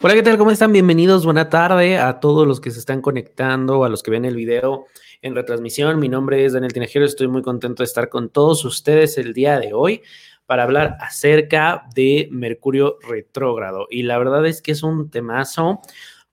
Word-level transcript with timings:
Hola, 0.00 0.14
¿qué 0.14 0.22
tal? 0.22 0.38
¿Cómo 0.38 0.50
están? 0.50 0.72
Bienvenidos, 0.72 1.24
buena 1.24 1.48
tarde 1.48 1.98
a 1.98 2.20
todos 2.20 2.46
los 2.46 2.60
que 2.60 2.70
se 2.70 2.78
están 2.78 3.00
conectando, 3.00 3.84
a 3.84 3.88
los 3.88 4.02
que 4.02 4.10
ven 4.10 4.24
el 4.24 4.36
video 4.36 4.86
en 5.20 5.34
retransmisión. 5.34 5.98
Mi 5.98 6.08
nombre 6.08 6.44
es 6.44 6.52
Daniel 6.52 6.72
Tinajero, 6.72 7.04
estoy 7.04 7.28
muy 7.28 7.42
contento 7.42 7.82
de 7.82 7.86
estar 7.86 8.08
con 8.08 8.30
todos 8.30 8.64
ustedes 8.64 9.18
el 9.18 9.34
día 9.34 9.58
de 9.58 9.72
hoy 9.72 10.02
para 10.46 10.62
hablar 10.62 10.96
acerca 11.00 11.84
de 11.94 12.28
Mercurio 12.30 12.98
retrógrado. 13.06 13.86
Y 13.90 14.04
la 14.04 14.18
verdad 14.18 14.46
es 14.46 14.62
que 14.62 14.72
es 14.72 14.82
un 14.82 15.10
temazo 15.10 15.80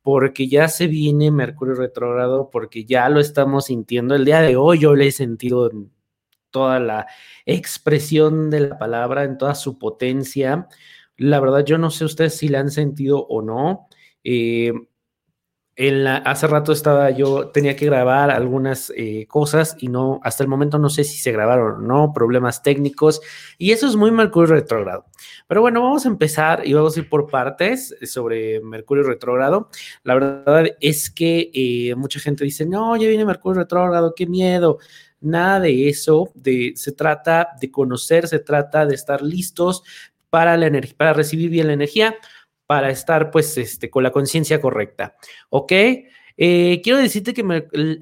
porque 0.02 0.48
ya 0.48 0.68
se 0.68 0.88
viene 0.88 1.32
Mercurio 1.32 1.74
retrógrado, 1.74 2.50
porque 2.52 2.86
ya 2.86 3.10
lo 3.10 3.20
estamos 3.20 3.66
sintiendo. 3.66 4.16
El 4.16 4.24
día 4.24 4.42
de 4.42 4.56
hoy 4.56 4.80
yo 4.80 4.96
le 4.96 5.08
he 5.08 5.12
sentido 5.12 5.72
en 5.72 5.92
toda 6.52 6.80
la 6.80 7.08
expresión 7.46 8.50
de 8.50 8.62
la 8.62 8.78
palabra, 8.78 9.24
en 9.24 9.38
toda 9.38 9.56
su 9.56 9.78
potencia. 9.78 10.68
La 11.18 11.40
verdad, 11.40 11.64
yo 11.66 11.78
no 11.78 11.92
sé 11.92 12.06
ustedes 12.06 12.38
si 12.38 12.48
la 12.48 12.60
han 12.60 12.72
sentido 12.72 13.26
o 13.28 13.42
no. 13.42 13.88
Eh, 14.24 14.74
en 15.78 16.06
la, 16.06 16.18
hace 16.18 16.48
rato 16.48 16.72
estaba 16.72 17.10
yo, 17.12 17.50
tenía 17.50 17.76
que 17.76 17.86
grabar 17.86 18.32
algunas 18.32 18.94
eh, 18.96 19.28
cosas 19.28 19.76
y 19.80 19.90
no, 19.90 20.22
hasta 20.24 20.42
el 20.42 20.50
momento 20.50 20.80
no 20.80 20.90
sé 20.90 21.04
si 21.04 21.20
se 21.20 21.34
grabaron 21.34 21.74
o 21.74 21.78
no, 21.80 22.14
problemas 22.14 22.64
técnicos 22.64 23.20
y 23.58 23.72
eso 23.72 23.86
es 23.88 23.98
muy 23.98 24.10
Mercurio 24.12 24.56
retrógrado. 24.56 25.06
Pero 25.48 25.60
bueno, 25.62 25.82
vamos 25.82 26.06
a 26.06 26.10
empezar 26.10 26.66
y 26.66 26.74
vamos 26.74 26.96
a 26.96 27.00
ir 27.02 27.10
por 27.10 27.30
partes 27.30 27.94
sobre 28.04 28.62
Mercurio 28.62 29.04
retrógrado. 29.04 29.70
La 30.04 30.14
verdad 30.14 30.66
es 30.80 31.10
que 31.10 31.52
eh, 31.54 31.94
mucha 31.96 32.22
gente 32.22 32.46
dice, 32.46 32.66
no, 32.66 32.96
ya 32.96 33.10
viene 33.10 33.26
Mercurio 33.26 33.62
retrógrado, 33.62 34.14
qué 34.16 34.28
miedo. 34.28 34.78
Nada 35.20 35.60
de 35.62 35.90
eso, 35.90 36.30
de, 36.36 36.74
se 36.76 36.92
trata 36.94 37.50
de 37.60 37.72
conocer, 37.72 38.28
se 38.28 38.40
trata 38.40 38.86
de 38.86 38.96
estar 38.96 39.22
listos 39.22 39.84
para, 40.36 40.58
la 40.58 40.70
para 40.98 41.14
recibir 41.14 41.50
bien 41.50 41.68
la 41.68 41.72
energía, 41.72 42.14
para 42.66 42.90
estar 42.90 43.32
pues 43.32 43.58
este, 43.58 43.90
con 43.90 44.04
la 44.04 44.12
conciencia 44.12 44.60
correcta. 44.60 45.16
¿Ok? 45.48 45.72
Eh, 46.36 46.82
quiero 46.84 47.00
decirte 47.00 47.34
que 47.34 47.42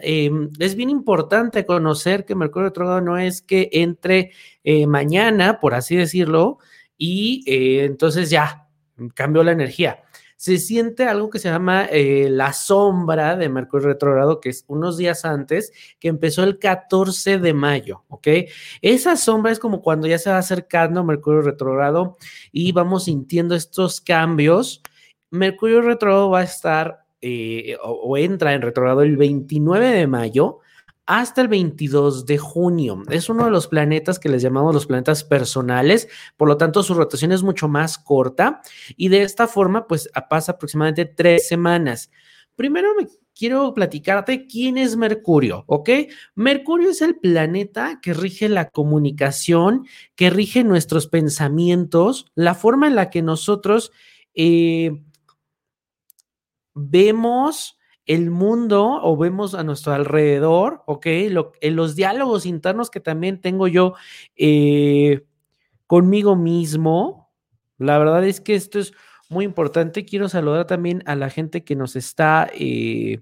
em, 0.02 0.50
es 0.58 0.74
bien 0.74 0.90
importante 0.90 1.64
conocer 1.64 2.26
que 2.26 2.34
Mercurio 2.34 2.70
retrógrado 2.70 3.02
no 3.02 3.20
es 3.20 3.44
que 3.44 3.70
entre 3.74 4.32
eh, 4.64 4.88
mañana, 4.88 5.60
por 5.60 5.76
así 5.76 5.96
decirlo, 5.96 6.58
y 6.98 7.44
eh, 7.46 7.86
entonces 7.86 8.32
ya 8.32 8.68
cambió 9.14 9.44
la 9.44 9.52
energía 9.52 10.03
se 10.44 10.58
siente 10.58 11.06
algo 11.06 11.30
que 11.30 11.40
se 11.40 11.48
llama 11.48 11.86
eh, 11.90 12.28
la 12.30 12.52
sombra 12.52 13.38
de 13.38 13.48
Mercurio 13.48 13.88
retrógrado, 13.88 14.42
que 14.42 14.50
es 14.50 14.66
unos 14.68 14.98
días 14.98 15.24
antes, 15.24 15.72
que 16.02 16.10
empezó 16.10 16.44
el 16.44 16.60
14 16.60 17.40
de 17.40 17.54
mayo, 17.54 18.04
¿ok? 18.10 18.28
Esa 18.82 19.16
sombra 19.16 19.54
es 19.54 19.60
como 19.60 19.82
cuando 19.82 20.06
ya 20.06 20.18
se 20.18 20.30
va 20.30 20.38
acercando 20.40 21.06
Mercurio 21.06 21.44
retrógrado 21.44 22.18
y 22.52 22.74
vamos 22.74 23.06
sintiendo 23.06 23.56
estos 23.56 24.02
cambios. 24.02 24.82
Mercurio 25.30 25.82
retrógrado 25.82 26.32
va 26.32 26.42
a 26.42 26.44
estar 26.44 27.06
eh, 27.22 27.78
o, 27.82 27.92
o, 27.92 28.18
entra 28.18 28.54
en 28.54 28.64
retrógrado 28.64 29.02
el 29.04 29.16
29 29.16 29.92
de 29.92 30.08
mayo 30.08 30.60
hasta 31.06 31.42
el 31.42 31.48
22 31.48 32.26
de 32.26 32.38
junio. 32.38 33.04
Es 33.10 33.30
uno 33.30 33.46
de 33.46 33.52
los 33.52 33.68
planetas 33.68 34.20
que 34.20 34.30
les 34.30 34.42
llamamos 34.42 34.74
los 34.74 34.86
planetas 34.86 35.24
personales, 35.24 36.08
por 36.38 36.48
lo 36.48 36.58
tanto 36.58 36.84
su 36.84 36.94
rotación 36.94 37.32
es 37.32 37.44
mucho 37.44 37.68
más 37.68 37.98
corta 37.98 38.62
y 38.96 39.10
de 39.10 39.24
esta 39.24 39.48
forma 39.48 39.88
pues 39.88 40.10
pasa 40.30 40.54
aproximadamente 40.54 41.06
tres 41.06 41.48
semanas. 41.48 42.10
Primero 42.56 42.94
me 42.96 43.08
quiero 43.36 43.74
platicarte 43.74 44.48
quién 44.48 44.78
es 44.78 44.96
Mercurio, 44.96 45.64
¿ok? 45.68 45.90
Mercurio 46.36 46.92
es 46.92 47.02
el 47.02 47.18
planeta 47.18 48.00
que 48.02 48.14
rige 48.14 48.48
la 48.48 48.70
comunicación, 48.70 49.88
que 50.16 50.30
rige 50.30 50.64
nuestros 50.64 51.08
pensamientos, 51.08 52.28
la 52.36 52.54
forma 52.56 52.88
en 52.88 52.96
la 52.96 53.10
que 53.10 53.22
nosotros 53.22 53.92
eh, 54.36 55.02
vemos 56.74 57.78
el 58.06 58.32
mundo 58.32 59.00
o 59.02 59.16
vemos 59.18 59.54
a 59.56 59.64
nuestro 59.64 59.94
alrededor, 59.94 60.84
¿ok? 60.86 61.06
en 61.06 61.76
los 61.76 61.96
diálogos 61.96 62.46
internos 62.46 62.90
que 62.90 63.00
también 63.00 63.40
tengo 63.40 63.68
yo 63.68 63.94
eh, 64.36 65.26
conmigo 65.88 66.36
mismo. 66.36 67.32
La 67.78 67.98
verdad 67.98 68.26
es 68.26 68.42
que 68.42 68.56
esto 68.56 68.80
es 68.80 68.94
muy 69.30 69.46
importante. 69.46 70.06
Quiero 70.06 70.30
saludar 70.30 70.68
también 70.68 71.04
a 71.06 71.16
la 71.16 71.30
gente 71.30 71.64
que 71.64 71.76
nos 71.76 71.96
está 71.96 72.50
eh, 72.54 73.22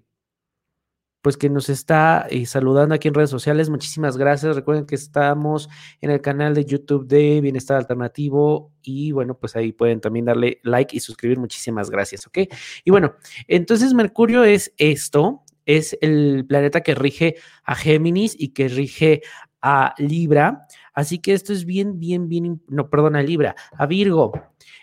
pues 1.21 1.37
que 1.37 1.49
nos 1.49 1.69
está 1.69 2.25
eh, 2.29 2.45
saludando 2.45 2.95
aquí 2.95 3.07
en 3.07 3.13
redes 3.13 3.29
sociales. 3.29 3.69
Muchísimas 3.69 4.17
gracias. 4.17 4.55
Recuerden 4.55 4.85
que 4.85 4.95
estamos 4.95 5.69
en 6.01 6.09
el 6.09 6.21
canal 6.21 6.55
de 6.55 6.65
YouTube 6.65 7.07
de 7.07 7.41
Bienestar 7.41 7.77
Alternativo 7.77 8.71
y 8.81 9.11
bueno, 9.11 9.37
pues 9.37 9.55
ahí 9.55 9.71
pueden 9.71 10.01
también 10.01 10.25
darle 10.25 10.59
like 10.63 10.95
y 10.95 10.99
suscribir. 10.99 11.37
Muchísimas 11.39 11.89
gracias, 11.89 12.25
¿ok? 12.27 12.39
Y 12.83 12.91
bueno, 12.91 13.15
entonces 13.47 13.93
Mercurio 13.93 14.43
es 14.43 14.73
esto, 14.77 15.43
es 15.65 15.97
el 16.01 16.45
planeta 16.47 16.81
que 16.81 16.95
rige 16.95 17.35
a 17.63 17.75
Géminis 17.75 18.35
y 18.37 18.49
que 18.49 18.67
rige 18.67 19.21
a 19.61 19.93
Libra. 19.97 20.65
Así 20.93 21.19
que 21.19 21.33
esto 21.33 21.53
es 21.53 21.65
bien, 21.65 21.99
bien, 21.99 22.27
bien, 22.27 22.61
no, 22.67 22.89
perdón, 22.89 23.15
a 23.15 23.21
Libra, 23.21 23.55
a 23.77 23.85
Virgo. 23.85 24.31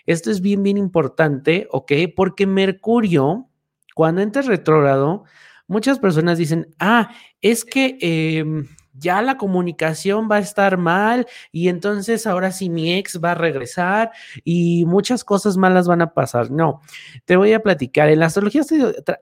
Esto 0.07 0.31
es 0.31 0.41
bien, 0.41 0.63
bien 0.63 0.79
importante, 0.79 1.67
¿ok? 1.71 1.93
Porque 2.17 2.47
Mercurio, 2.47 3.49
cuando 3.95 4.23
entra 4.23 4.43
retrógrado, 4.43 5.25
muchas 5.69 5.99
personas 6.01 6.39
dicen, 6.39 6.75
ah, 6.81 7.11
es 7.41 7.65
que 7.65 7.97
em, 8.01 8.67
ya 8.99 9.23
la 9.23 9.37
comunicación 9.37 10.29
va 10.31 10.37
a 10.37 10.41
estar 10.41 10.77
mal 10.77 11.27
y 11.53 11.69
entonces 11.69 12.27
ahora 12.27 12.51
sí 12.51 12.69
mi 12.69 12.95
ex 12.95 13.21
va 13.23 13.33
a 13.33 13.35
regresar 13.35 14.11
y 14.45 14.85
muchas 14.87 15.25
cosas 15.25 15.57
malas 15.57 15.87
van 15.87 16.03
a 16.03 16.13
pasar. 16.15 16.51
No, 16.51 16.81
te 17.25 17.37
voy 17.37 17.53
a 17.53 17.63
platicar. 17.63 18.09
En 18.09 18.19
la 18.19 18.27
astrología 18.27 18.63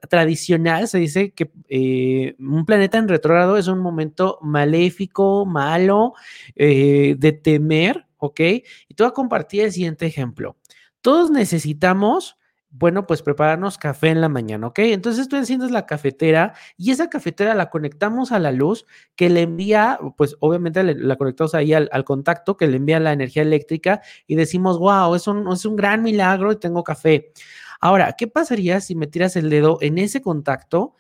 tradicional 0.08 0.88
se 0.88 0.98
dice 0.98 1.32
que 1.32 1.50
eh, 1.68 2.36
un 2.38 2.64
planeta 2.64 2.98
en 2.98 3.08
retrógrado 3.08 3.58
es 3.58 3.68
un 3.68 3.80
momento 3.80 4.38
maléfico, 4.40 5.44
malo, 5.44 6.14
eh, 6.54 7.16
de 7.18 7.32
temer, 7.32 8.06
¿ok? 8.16 8.40
Y 8.88 8.94
te 8.94 9.02
voy 9.02 9.08
a 9.08 9.14
compartir 9.14 9.62
el 9.62 9.72
siguiente 9.72 10.06
ejemplo. 10.06 10.56
Todos 11.02 11.30
necesitamos 11.30 12.38
bueno, 12.78 13.06
pues 13.06 13.22
prepararnos 13.22 13.78
café 13.78 14.08
en 14.08 14.20
la 14.20 14.28
mañana, 14.28 14.66
¿ok? 14.66 14.80
Entonces 14.80 15.28
tú 15.28 15.36
enciendes 15.36 15.70
la 15.70 15.86
cafetera 15.86 16.52
y 16.76 16.90
esa 16.90 17.08
cafetera 17.08 17.54
la 17.54 17.70
conectamos 17.70 18.32
a 18.32 18.38
la 18.38 18.52
luz 18.52 18.86
que 19.14 19.30
le 19.30 19.42
envía, 19.42 19.98
pues 20.16 20.36
obviamente 20.40 20.82
la 20.82 21.16
conectamos 21.16 21.54
ahí 21.54 21.72
al, 21.72 22.04
contacto 22.04 22.56
que 22.56 22.66
le 22.66 22.76
envía 22.76 23.00
la 23.00 23.12
energía 23.12 23.42
eléctrica 23.42 24.02
y 24.26 24.34
decimos, 24.34 24.78
wow, 24.78 25.14
es 25.14 25.26
un, 25.26 25.50
es 25.50 25.64
un 25.64 25.76
gran 25.76 26.02
milagro 26.02 26.52
y 26.52 26.56
tengo 26.56 26.84
café. 26.84 27.32
Ahora, 27.80 28.14
¿qué 28.16 28.26
pasaría 28.26 28.80
si 28.80 28.94
me 28.94 29.06
tiras 29.06 29.36
el 29.36 29.48
dedo 29.48 29.78
en 29.80 29.98
ese 29.98 30.20
contacto? 30.20 30.94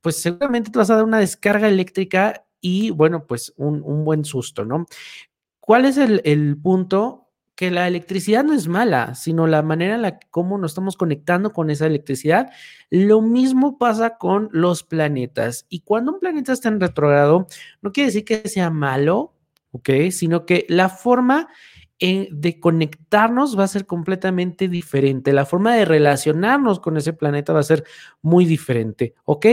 Pues 0.00 0.20
seguramente 0.20 0.70
te 0.70 0.78
vas 0.78 0.90
a 0.90 0.96
dar 0.96 1.04
una 1.04 1.18
descarga 1.18 1.68
eléctrica 1.68 2.44
y 2.60 2.90
bueno, 2.90 3.26
pues 3.26 3.52
un, 3.56 4.04
buen 4.04 4.24
susto, 4.24 4.64
¿no? 4.64 4.86
¿Cuál 5.60 5.84
es 5.84 5.96
el 5.96 6.58
punto? 6.60 7.19
Que 7.60 7.70
la 7.70 7.86
electricidad 7.86 8.42
no 8.42 8.54
es 8.54 8.68
mala, 8.68 9.14
sino 9.14 9.46
la 9.46 9.60
manera 9.60 9.96
en 9.96 10.00
la 10.00 10.18
que 10.18 10.26
cómo 10.30 10.56
nos 10.56 10.70
estamos 10.70 10.96
conectando 10.96 11.52
con 11.52 11.68
esa 11.68 11.84
electricidad. 11.84 12.50
Lo 12.88 13.20
mismo 13.20 13.76
pasa 13.76 14.16
con 14.16 14.48
los 14.50 14.82
planetas. 14.82 15.66
Y 15.68 15.80
cuando 15.80 16.12
un 16.12 16.20
planeta 16.20 16.54
está 16.54 16.70
en 16.70 16.80
retrogrado, 16.80 17.46
no 17.82 17.92
quiere 17.92 18.06
decir 18.06 18.24
que 18.24 18.48
sea 18.48 18.70
malo, 18.70 19.34
¿ok? 19.72 19.90
Sino 20.10 20.46
que 20.46 20.64
la 20.70 20.88
forma 20.88 21.48
eh, 21.98 22.28
de 22.32 22.58
conectarnos 22.60 23.58
va 23.58 23.64
a 23.64 23.68
ser 23.68 23.84
completamente 23.84 24.66
diferente. 24.66 25.34
La 25.34 25.44
forma 25.44 25.74
de 25.74 25.84
relacionarnos 25.84 26.80
con 26.80 26.96
ese 26.96 27.12
planeta 27.12 27.52
va 27.52 27.60
a 27.60 27.64
ser 27.64 27.84
muy 28.22 28.46
diferente, 28.46 29.12
¿ok? 29.24 29.46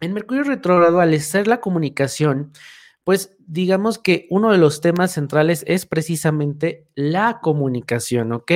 En 0.00 0.12
Mercurio 0.12 0.42
retrógrado, 0.42 1.00
al 1.00 1.18
ser 1.20 1.48
la 1.48 1.62
comunicación, 1.62 2.52
pues 3.04 3.36
digamos 3.46 3.98
que 3.98 4.26
uno 4.30 4.50
de 4.50 4.58
los 4.58 4.80
temas 4.80 5.12
centrales 5.12 5.62
es 5.68 5.84
precisamente 5.84 6.86
la 6.94 7.40
comunicación, 7.40 8.32
¿ok? 8.32 8.50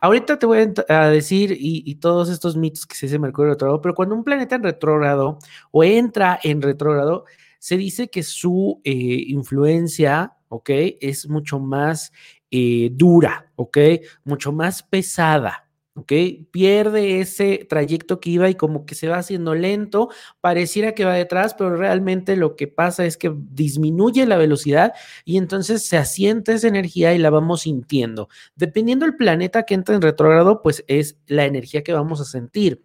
Ahorita 0.00 0.38
te 0.38 0.46
voy 0.46 0.70
a, 0.88 1.08
decir 1.08 1.56
y, 1.58 1.94
todos 1.96 2.28
estos 2.28 2.56
mitos 2.56 2.86
que 2.86 2.94
se 2.94 3.06
dice 3.06 3.18
Mercurio 3.18 3.52
retrógrado, 3.52 3.80
pero 3.80 3.94
cuando 3.94 4.14
un 4.14 4.24
planeta 4.24 4.56
en 4.56 4.62
retrógrado 4.62 5.38
o 5.70 5.82
entra 5.82 6.38
en 6.42 6.60
retrógrado, 6.60 7.24
se 7.58 7.78
dice 7.78 8.08
que 8.08 8.22
su 8.22 8.80
eh, 8.84 8.92
influencia, 8.92 10.34
¿ok? 10.48 10.70
Es 11.00 11.28
mucho 11.28 11.58
más 11.58 12.12
eh, 12.50 12.90
dura, 12.92 13.50
¿ok? 13.56 13.78
Mucho 14.24 14.52
más 14.52 14.82
pesada, 14.82 15.65
¿ok? 15.96 16.12
Pierde 16.50 17.20
ese 17.20 17.66
trayecto 17.68 18.20
que 18.20 18.30
iba 18.30 18.48
y 18.48 18.54
como 18.54 18.84
que 18.86 18.94
se 18.94 19.08
va 19.08 19.16
haciendo 19.18 19.54
lento, 19.54 20.10
pareciera 20.40 20.92
que 20.92 21.04
va 21.04 21.14
detrás, 21.14 21.54
pero 21.54 21.74
realmente 21.76 22.36
lo 22.36 22.54
que 22.54 22.68
pasa 22.68 23.06
es 23.06 23.16
que 23.16 23.32
disminuye 23.34 24.26
la 24.26 24.36
velocidad 24.36 24.92
y 25.24 25.38
entonces 25.38 25.86
se 25.86 25.96
asienta 25.96 26.52
esa 26.52 26.68
energía 26.68 27.14
y 27.14 27.18
la 27.18 27.30
vamos 27.30 27.62
sintiendo. 27.62 28.28
Dependiendo 28.54 29.06
del 29.06 29.16
planeta 29.16 29.64
que 29.64 29.74
entra 29.74 29.94
en 29.94 30.02
retrógrado, 30.02 30.62
pues 30.62 30.84
es 30.86 31.16
la 31.26 31.46
energía 31.46 31.82
que 31.82 31.94
vamos 31.94 32.20
a 32.20 32.24
sentir. 32.24 32.82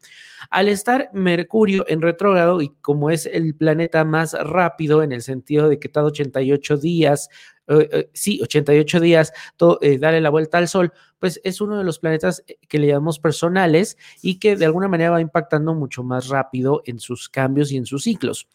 Al 0.49 0.67
estar 0.67 1.09
Mercurio 1.13 1.85
en 1.87 2.01
retrógrado 2.01 2.61
y 2.61 2.69
como 2.81 3.09
es 3.09 3.25
el 3.25 3.55
planeta 3.55 4.03
más 4.05 4.33
rápido 4.33 5.03
en 5.03 5.11
el 5.11 5.21
sentido 5.21 5.69
de 5.69 5.79
que 5.79 5.91
cada 5.91 6.07
88 6.07 6.77
días, 6.77 7.29
eh, 7.67 7.89
eh, 7.91 8.09
sí, 8.13 8.39
88 8.41 8.99
días, 8.99 9.33
todo, 9.57 9.77
eh, 9.81 9.97
darle 9.97 10.21
la 10.21 10.29
vuelta 10.29 10.57
al 10.57 10.67
Sol, 10.67 10.91
pues 11.19 11.39
es 11.43 11.61
uno 11.61 11.77
de 11.77 11.83
los 11.83 11.99
planetas 11.99 12.43
que 12.67 12.79
le 12.79 12.87
llamamos 12.87 13.19
personales 13.19 13.97
y 14.21 14.39
que 14.39 14.55
de 14.55 14.65
alguna 14.65 14.87
manera 14.87 15.11
va 15.11 15.21
impactando 15.21 15.73
mucho 15.73 16.03
más 16.03 16.27
rápido 16.27 16.81
en 16.85 16.99
sus 16.99 17.29
cambios 17.29 17.71
y 17.71 17.77
en 17.77 17.85
sus 17.85 18.03
ciclos. 18.03 18.47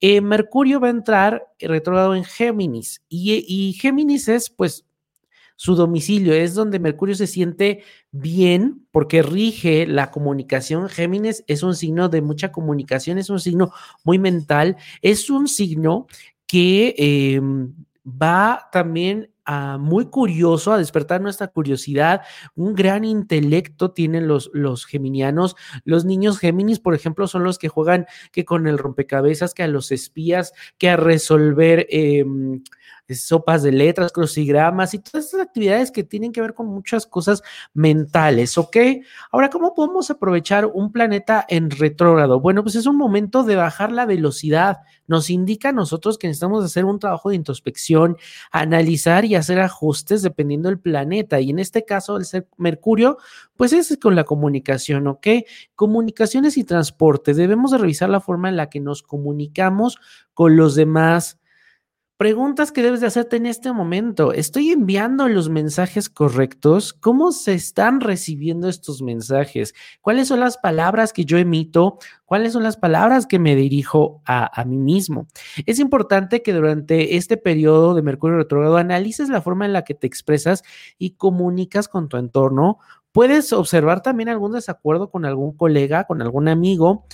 Mercurio 0.00 0.80
va 0.80 0.88
a 0.88 0.90
entrar 0.90 1.46
retrógrado 1.60 2.16
en 2.16 2.24
Géminis 2.24 3.02
y, 3.08 3.44
y 3.46 3.72
Géminis 3.74 4.26
es 4.26 4.50
pues 4.50 4.84
su 5.62 5.76
domicilio, 5.76 6.34
es 6.34 6.54
donde 6.54 6.80
Mercurio 6.80 7.14
se 7.14 7.28
siente 7.28 7.84
bien 8.10 8.84
porque 8.90 9.22
rige 9.22 9.86
la 9.86 10.10
comunicación. 10.10 10.88
Géminis 10.88 11.44
es 11.46 11.62
un 11.62 11.76
signo 11.76 12.08
de 12.08 12.20
mucha 12.20 12.50
comunicación, 12.50 13.16
es 13.16 13.30
un 13.30 13.38
signo 13.38 13.70
muy 14.02 14.18
mental, 14.18 14.76
es 15.02 15.30
un 15.30 15.46
signo 15.46 16.08
que 16.48 16.96
em, 16.98 17.72
va 18.04 18.70
también 18.72 19.30
a 19.44 19.78
muy 19.78 20.06
curioso, 20.06 20.72
a 20.72 20.78
despertar 20.78 21.20
nuestra 21.20 21.46
curiosidad, 21.46 22.22
un 22.56 22.74
gran 22.74 23.04
intelecto 23.04 23.92
tienen 23.92 24.26
los, 24.26 24.50
los 24.52 24.84
geminianos. 24.84 25.54
Los 25.84 26.04
niños 26.04 26.40
Géminis, 26.40 26.80
por 26.80 26.96
ejemplo, 26.96 27.28
son 27.28 27.44
los 27.44 27.58
que 27.58 27.68
juegan 27.68 28.06
que 28.32 28.44
con 28.44 28.66
el 28.66 28.78
rompecabezas, 28.78 29.54
que 29.54 29.62
a 29.62 29.68
los 29.68 29.92
espías, 29.92 30.54
que 30.76 30.90
a 30.90 30.96
resolver... 30.96 31.86
Eh, 31.88 32.24
sopas 33.14 33.62
de 33.62 33.72
letras, 33.72 34.12
crucigramas 34.12 34.94
y 34.94 34.98
todas 34.98 35.26
esas 35.26 35.40
actividades 35.40 35.90
que 35.90 36.04
tienen 36.04 36.32
que 36.32 36.40
ver 36.40 36.54
con 36.54 36.66
muchas 36.66 37.06
cosas 37.06 37.42
mentales, 37.74 38.58
¿ok? 38.58 38.76
Ahora, 39.30 39.50
¿cómo 39.50 39.74
podemos 39.74 40.10
aprovechar 40.10 40.66
un 40.66 40.92
planeta 40.92 41.44
en 41.48 41.70
retrógrado? 41.70 42.40
Bueno, 42.40 42.62
pues 42.62 42.74
es 42.74 42.86
un 42.86 42.96
momento 42.96 43.44
de 43.44 43.56
bajar 43.56 43.92
la 43.92 44.06
velocidad. 44.06 44.78
Nos 45.06 45.30
indica 45.30 45.70
a 45.70 45.72
nosotros 45.72 46.18
que 46.18 46.26
necesitamos 46.26 46.64
hacer 46.64 46.84
un 46.84 46.98
trabajo 46.98 47.30
de 47.30 47.36
introspección, 47.36 48.16
analizar 48.50 49.24
y 49.24 49.34
hacer 49.34 49.60
ajustes 49.60 50.22
dependiendo 50.22 50.68
del 50.68 50.78
planeta. 50.78 51.40
Y 51.40 51.50
en 51.50 51.58
este 51.58 51.84
caso, 51.84 52.16
el 52.16 52.24
ser 52.24 52.48
Mercurio, 52.56 53.18
pues 53.56 53.72
es 53.72 53.98
con 54.00 54.14
la 54.14 54.24
comunicación, 54.24 55.06
¿ok? 55.06 55.26
Comunicaciones 55.74 56.56
y 56.56 56.64
transporte. 56.64 57.34
Debemos 57.34 57.72
de 57.72 57.78
revisar 57.78 58.08
la 58.08 58.20
forma 58.20 58.48
en 58.48 58.56
la 58.56 58.70
que 58.70 58.80
nos 58.80 59.02
comunicamos 59.02 59.98
con 60.34 60.56
los 60.56 60.74
demás 60.74 61.38
Preguntas 62.22 62.70
que 62.70 62.84
debes 62.84 63.00
de 63.00 63.08
hacerte 63.08 63.34
en 63.34 63.46
este 63.46 63.72
momento. 63.72 64.32
¿Estoy 64.32 64.70
enviando 64.70 65.26
los 65.28 65.48
mensajes 65.48 66.08
correctos? 66.08 66.92
¿Cómo 66.92 67.32
se 67.32 67.52
están 67.52 68.00
recibiendo 68.00 68.68
estos 68.68 69.02
mensajes? 69.02 69.74
¿Cuáles 70.00 70.28
son 70.28 70.38
las 70.38 70.56
palabras 70.56 71.12
que 71.12 71.24
yo 71.24 71.36
emito? 71.36 71.98
¿Cuáles 72.24 72.52
son 72.52 72.62
las 72.62 72.76
palabras 72.76 73.26
que 73.26 73.40
me 73.40 73.56
dirijo 73.56 74.22
a, 74.24 74.60
a 74.60 74.64
mí 74.64 74.78
mismo? 74.78 75.26
Es 75.66 75.80
importante 75.80 76.42
que 76.42 76.52
durante 76.52 77.16
este 77.16 77.36
periodo 77.36 77.92
de 77.92 78.02
Mercurio 78.02 78.36
retrógrado 78.36 78.76
analices 78.76 79.28
la 79.28 79.42
forma 79.42 79.66
en 79.66 79.72
la 79.72 79.82
que 79.82 79.94
te 79.94 80.06
expresas 80.06 80.62
y 80.98 81.16
comunicas 81.16 81.88
con 81.88 82.08
tu 82.08 82.18
entorno 82.18 82.78
Puedes 83.12 83.52
observar 83.52 84.02
también 84.02 84.30
algún 84.30 84.52
desacuerdo 84.52 85.10
con 85.10 85.26
algún 85.26 85.54
colega, 85.54 86.04
con 86.04 86.22
algún 86.22 86.48
amigo 86.48 87.04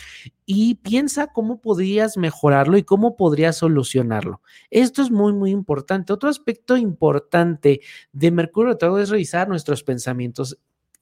y 0.46 0.76
piensa 0.76 1.26
cómo 1.26 1.60
podrías 1.60 2.16
mejorarlo 2.16 2.78
y 2.78 2.84
cómo 2.84 3.16
podrías 3.16 3.56
solucionarlo. 3.56 4.40
Esto 4.70 5.02
es 5.02 5.10
muy, 5.10 5.32
muy 5.32 5.50
importante. 5.50 6.12
Otro 6.12 6.28
aspecto 6.28 6.76
importante 6.76 7.80
de 8.12 8.30
Mercurio 8.30 8.70
retrógrado 8.72 9.02
es 9.02 9.10
revisar 9.10 9.48
nuestros 9.48 9.82
pensamientos. 9.82 10.58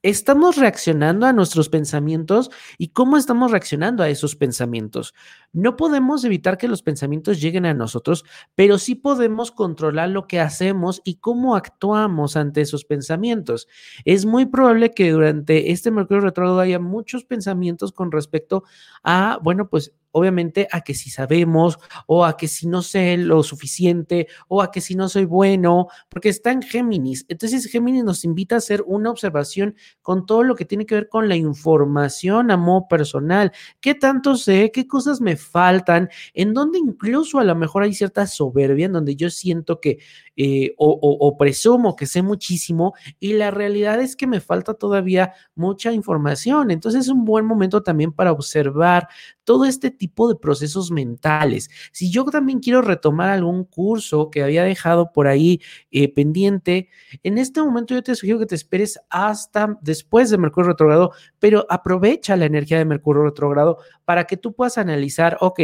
¿Estamos 0.07 0.55
reaccionando 0.55 1.27
a 1.27 1.33
nuestros 1.33 1.69
pensamientos 1.69 2.53
y 2.79 2.91
cómo 2.91 3.17
estamos 3.17 3.51
reaccionando 3.51 4.05
a 4.05 4.09
esos 4.09 4.37
pensamientos? 4.37 5.15
No 5.53 5.75
podemos 5.75 6.23
evitar 6.23 6.59
que 6.59 6.69
los 6.69 6.81
pensamientos 6.81 7.41
lleguen 7.41 7.67
a 7.67 7.75
nosotros, 7.75 8.25
pero 8.55 8.79
sí 8.79 8.95
podemos 8.95 9.51
controlar 9.51 10.11
lo 10.11 10.29
que 10.29 10.39
hacemos 10.39 11.03
y 11.05 11.17
cómo 11.17 11.57
actuamos 11.57 12.37
ante 12.37 12.61
esos 12.61 12.85
pensamientos. 12.85 13.67
Es 14.05 14.27
muy 14.27 14.47
probable 14.47 14.93
que 14.93 15.11
durante 15.11 15.73
este 15.73 15.91
Mercurio 15.91 16.21
retrógrado 16.21 16.61
haya 16.61 16.79
muchos 16.79 17.25
pensamientos 17.25 17.91
con 17.91 18.13
respecto 18.13 18.63
a, 19.03 19.41
bueno, 19.43 19.69
pues 19.69 19.93
obviamente 20.17 20.67
a 20.73 20.81
que 20.81 20.95
si 20.95 21.11
sabemos 21.11 21.79
o 22.07 22.25
a 22.25 22.39
que 22.39 22.49
si 22.49 22.67
no 22.67 22.81
sé 22.81 23.19
lo 23.19 23.43
suficiente 23.43 24.29
o 24.49 24.63
a 24.63 24.71
que 24.71 24.81
si 24.81 24.95
no 24.95 25.11
soy 25.11 25.27
bueno, 25.27 25.89
porque 26.09 26.31
está 26.31 26.53
en 26.53 26.63
Géminis. 26.63 27.27
Entonces 27.29 27.67
Géminis 27.67 28.03
nos 28.03 28.25
invita 28.25 28.55
a 28.55 28.59
hacer 28.59 28.83
una 28.87 29.11
observación 29.11 29.77
con 30.01 30.25
todo 30.25 30.43
lo 30.43 30.55
que 30.55 30.65
tiene 30.65 30.87
que 30.87 30.95
ver 30.95 31.09
con 31.11 31.29
la 31.29 31.37
información 31.37 32.51
a 32.51 32.57
modo 32.57 32.89
personal. 32.89 33.53
¿Qué 33.81 33.95
tanto 33.95 34.37
sé? 34.37 34.71
¿Qué 34.73 34.87
cosas 34.87 35.21
me 35.21 35.37
faltan? 35.37 36.09
En 36.33 36.55
donde 36.55 36.79
incluso 36.79 37.39
a 37.39 37.45
lo 37.45 37.55
mejor 37.55 37.83
hay 37.83 37.93
cierta 37.93 38.27
soberbia, 38.27 38.87
en 38.87 38.93
donde 38.93 39.17
yo 39.17 39.29
siento 39.29 39.81
que 39.81 39.99
eh, 40.39 40.75
o, 40.79 41.37
presumo 41.39 41.97
que 41.97 42.07
sé 42.07 42.23
muchísimo 42.23 42.95
y 43.19 43.35
la 43.35 43.51
realidad 43.51 44.01
es 44.01 44.17
que 44.17 44.27
me 44.27 44.41
falta 44.41 44.75
todavía 44.75 45.33
mucha 45.55 45.93
información. 45.93 46.71
Entonces 46.71 47.03
es 47.03 47.09
un 47.09 47.25
buen 47.25 47.45
momento 47.45 47.83
también 47.83 48.13
para 48.13 48.33
observar 48.33 49.09
todo 49.45 49.65
este 49.65 49.91
tipo 49.91 50.06
de 50.29 50.37
procesos 50.37 50.91
mentales. 50.91 51.71
Si 51.93 52.11
yo 52.11 52.25
también 52.25 52.61
quiero 52.61 52.83
retomar 52.83 53.31
algún 53.31 53.65
curso 53.65 54.31
que 54.31 54.43
había 54.43 54.65
dejado 54.65 55.13
por 55.13 55.27
ahí 55.27 55.61
eh, 55.91 56.13
pendiente, 56.13 56.89
en 57.23 57.39
este 57.39 57.63
momento 57.63 57.95
yo 57.95 58.03
te 58.03 58.15
sugiero 58.15 58.39
que 58.39 58.47
te 58.47 58.55
esperes 58.55 58.99
hasta 59.11 59.79
después 59.81 60.31
de 60.31 60.39
Mercurio 60.39 60.71
retrogrado, 60.71 61.13
pero 61.39 61.67
aprovecha 61.69 62.37
la 62.37 62.47
energía 62.47 62.79
de 62.79 62.85
Mercurio 62.85 63.25
retrogrado 63.25 63.79
para 64.05 64.25
que 64.25 64.37
tú 64.37 64.53
puedas 64.53 64.79
analizar, 64.79 65.37
ok, 65.41 65.61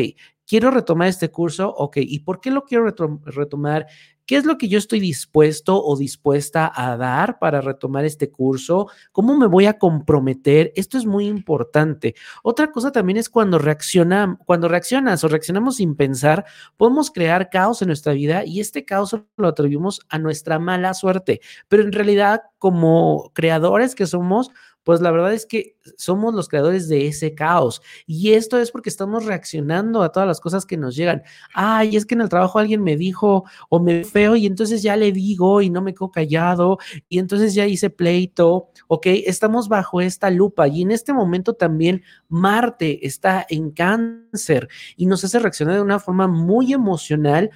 quiero 0.47 0.71
retomar 0.71 1.09
este 1.09 1.31
curso, 1.31 1.69
ok, 1.75 1.99
¿y 2.01 2.21
por 2.21 2.41
qué 2.41 2.51
lo 2.51 2.65
quiero 2.65 2.93
retomar? 3.25 3.87
¿Qué 4.25 4.37
es 4.37 4.45
lo 4.45 4.57
que 4.57 4.69
yo 4.69 4.79
estoy 4.79 5.01
dispuesto 5.01 5.83
o 5.83 5.97
dispuesta 5.97 6.71
a 6.75 6.97
dar 6.97 7.39
para 7.41 7.61
retomar 7.61 8.05
este 8.05 8.31
curso? 8.31 8.89
¿Cómo 9.11 9.37
me 9.37 9.47
voy 9.49 9.67
a 9.67 9.79
comprometer? 9.79 10.73
Esto 10.77 10.97
es 10.97 11.07
muy 11.07 11.27
importante. 11.27 12.15
Otra 12.45 12.71
cosa 12.71 12.93
también 12.93 13.17
es 13.17 13.29
cuando 13.29 13.59
reacciona, 13.59 14.39
cuando 14.47 14.69
reaccionas 14.69 15.25
o 15.25 15.29
reaccionamos 15.29 15.77
sin 15.77 15.97
pensar, 15.97 16.45
podemos 16.77 17.11
crear 17.11 17.51
caos 17.51 17.83
en 17.83 17.89
nuestra 17.89 18.13
vida 18.13 18.45
y 18.45 18.61
este 18.61 18.85
caos 18.85 19.17
lo 19.37 19.49
atribuimos 19.49 20.01
a 20.09 20.19
nuestra 20.19 20.59
mala 20.61 20.95
suerte. 20.95 21.41
Pero 21.69 21.83
en 21.83 21.93
realidad, 21.93 22.43
como 22.59 23.33
creadores 23.35 23.97
que 23.97 24.07
somos, 24.07 24.51
pues 24.85 25.01
la 25.01 25.11
verdad 25.11 25.33
es 25.33 25.47
que 25.47 25.77
somos 25.97 26.35
los 26.35 26.49
creadores 26.49 26.89
de 26.89 27.07
ese 27.07 27.35
caos. 27.35 27.83
Y 28.07 28.33
esto 28.33 28.59
es 28.59 28.71
porque 28.71 28.89
estamos 28.89 29.25
reaccionando 29.25 30.03
a 30.03 30.11
todas 30.11 30.27
las 30.27 30.41
cosas 30.41 30.67
que 30.67 30.77
nos 30.77 30.97
llegan. 30.97 31.23
Ay, 31.55 31.97
es 31.97 32.07
que 32.07 32.15
en 32.15 32.23
el 32.23 32.29
trabajo 32.29 32.59
alguien 32.59 32.83
me 32.83 32.97
dijo 32.97 33.45
o 33.69 33.81
me 33.81 34.05
feo 34.05 34.37
y 34.37 34.47
entonces 34.47 34.83
ya 34.83 34.97
le 34.97 35.13
digo 35.13 35.63
y 35.63 35.71
no 35.71 35.83
me 35.83 35.95
quedo 35.95 36.11
callado 36.11 36.79
y 37.09 37.19
entonces 37.19 37.55
ya 37.55 37.67
hice 37.67 37.91
pleito. 37.91 38.69
Ok, 38.89 39.07
estamos 39.07 39.69
bajo 39.69 40.01
esta 40.01 40.31
lupa 40.31 40.69
y 40.69 40.83
en 40.83 40.91
este 40.91 41.13
momento 41.13 41.55
también 41.55 42.03
Marte 42.29 43.07
está 43.07 43.47
en 43.49 43.71
cáncer 43.71 44.69
y 44.97 45.07
nos 45.07 45.25
hace 45.25 45.39
reaccionar 45.39 45.77
de 45.77 45.83
una 45.83 45.99
forma 45.99 46.27
muy 46.27 46.73
emocional. 46.73 47.51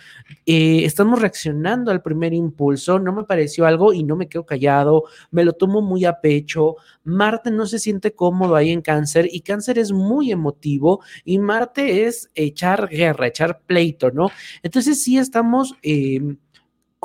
Eh, 0.45 0.85
estamos 0.85 1.21
reaccionando 1.21 1.91
al 1.91 2.03
primer 2.03 2.33
impulso. 2.35 2.99
No 2.99 3.13
me 3.13 3.25
pareció 3.25 3.67
algo 3.67 3.93
y 3.93 4.05
no 4.05 4.17
me 4.17 4.29
quedo 4.29 4.47
callado. 4.47 5.05
Me 5.31 5.45
lo 5.45 5.53
tomo 5.53 5.83
muy 5.83 6.05
a 6.05 6.21
pecho 6.21 6.77
Marte 7.17 7.51
no 7.51 7.67
se 7.67 7.79
siente 7.79 8.15
cómodo 8.15 8.55
ahí 8.55 8.71
en 8.71 8.83
cáncer 8.83 9.29
y 9.31 9.41
cáncer 9.41 9.79
es 9.79 9.93
muy 9.93 10.31
emotivo 10.31 11.01
y 11.25 11.39
Marte 11.39 12.07
es 12.07 12.31
echar 12.35 12.89
guerra, 12.89 13.27
echar 13.27 13.63
pleito, 13.67 14.11
¿no? 14.11 14.31
Entonces 14.63 15.03
sí 15.03 15.19
estamos... 15.19 15.75
Em, 15.83 16.37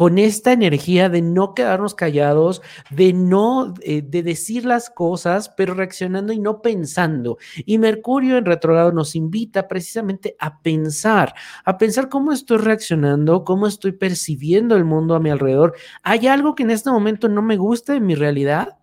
con 0.02 0.18
esta 0.18 0.52
energía 0.52 1.10
de 1.10 1.22
no 1.22 1.54
quedarnos 1.54 1.94
callados, 1.94 2.64
de 2.90 3.14
no, 3.14 3.74
eh, 3.82 4.02
de 4.02 4.24
decir 4.24 4.66
las 4.66 4.90
cosas, 4.90 5.50
pero 5.50 5.76
reaccionando 5.76 6.34
y 6.34 6.40
no 6.40 6.64
pensando. 6.64 7.38
Y 7.68 7.78
Mercurio 7.78 8.38
en 8.38 8.46
retrogrado 8.46 8.92
nos 8.92 9.16
invita 9.16 9.68
precisamente 9.68 10.36
a 10.40 10.62
pensar, 10.62 11.36
a 11.66 11.78
pensar 11.78 12.10
cómo 12.10 12.32
estoy 12.32 12.58
reaccionando, 12.58 13.44
cómo 13.44 13.68
estoy 13.68 13.92
percibiendo 13.92 14.76
el 14.76 14.86
mundo 14.86 15.14
a 15.14 15.20
mi 15.20 15.30
alrededor. 15.30 15.76
¿Hay 16.02 16.26
algo 16.26 16.56
que 16.56 16.64
en 16.64 16.72
este 16.72 16.90
momento 16.90 17.30
no 17.30 17.42
me 17.44 17.58
gusta 17.58 17.96
en 17.96 18.06
mi 18.08 18.16
realidad? 18.16 18.81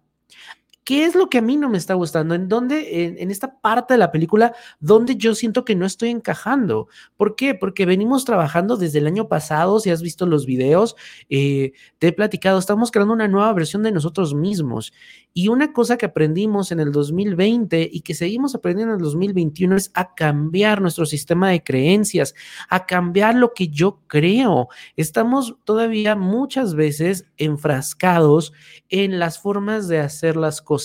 ¿Qué 0.88 1.04
es 1.04 1.14
lo 1.14 1.28
que 1.28 1.36
a 1.36 1.42
mí 1.42 1.58
no 1.58 1.68
me 1.68 1.76
está 1.76 1.92
gustando? 1.92 2.34
¿En 2.34 2.48
dónde, 2.48 3.04
en, 3.18 3.30
esta 3.30 3.60
parte 3.60 3.92
de 3.92 3.98
la 3.98 4.10
película, 4.10 4.54
donde 4.80 5.16
yo 5.16 5.34
siento 5.34 5.62
que 5.62 5.74
no 5.74 5.84
estoy 5.84 6.08
encajando? 6.08 6.88
¿Por 7.14 7.36
qué? 7.36 7.54
Porque 7.54 7.84
venimos 7.84 8.24
trabajando 8.24 8.78
desde 8.78 9.00
el 9.00 9.06
año 9.06 9.28
pasado, 9.28 9.80
si 9.80 9.90
has 9.90 10.00
visto 10.00 10.24
los 10.24 10.46
videos, 10.46 10.96
eh, 11.28 11.72
te 11.98 12.06
he 12.06 12.12
platicado, 12.14 12.58
estamos 12.58 12.90
creando 12.90 13.12
una 13.12 13.28
nueva 13.28 13.52
versión 13.52 13.82
de 13.82 13.92
nosotros 13.92 14.32
mismos. 14.32 14.94
Y 15.34 15.48
una 15.48 15.74
cosa 15.74 15.98
que 15.98 16.06
aprendimos 16.06 16.72
en 16.72 16.80
el 16.80 16.90
2020 16.90 17.90
y 17.92 18.00
que 18.00 18.14
seguimos 18.14 18.54
aprendiendo 18.54 18.94
en 18.94 19.00
el 19.00 19.04
2021 19.04 19.76
es 19.76 19.90
a 19.92 20.14
cambiar 20.14 20.80
nuestro 20.80 21.04
sistema 21.04 21.50
de 21.50 21.62
creencias, 21.62 22.34
a 22.70 22.86
cambiar 22.86 23.34
lo 23.34 23.52
que 23.52 23.68
yo 23.68 24.00
creo. 24.06 24.68
Estamos 24.96 25.54
todavía 25.64 26.16
muchas 26.16 26.74
veces 26.74 27.26
enfrascados 27.36 28.54
en 28.88 29.18
las 29.18 29.38
formas 29.38 29.86
de 29.86 29.98
hacer 29.98 30.34
las 30.34 30.62
cosas 30.62 30.77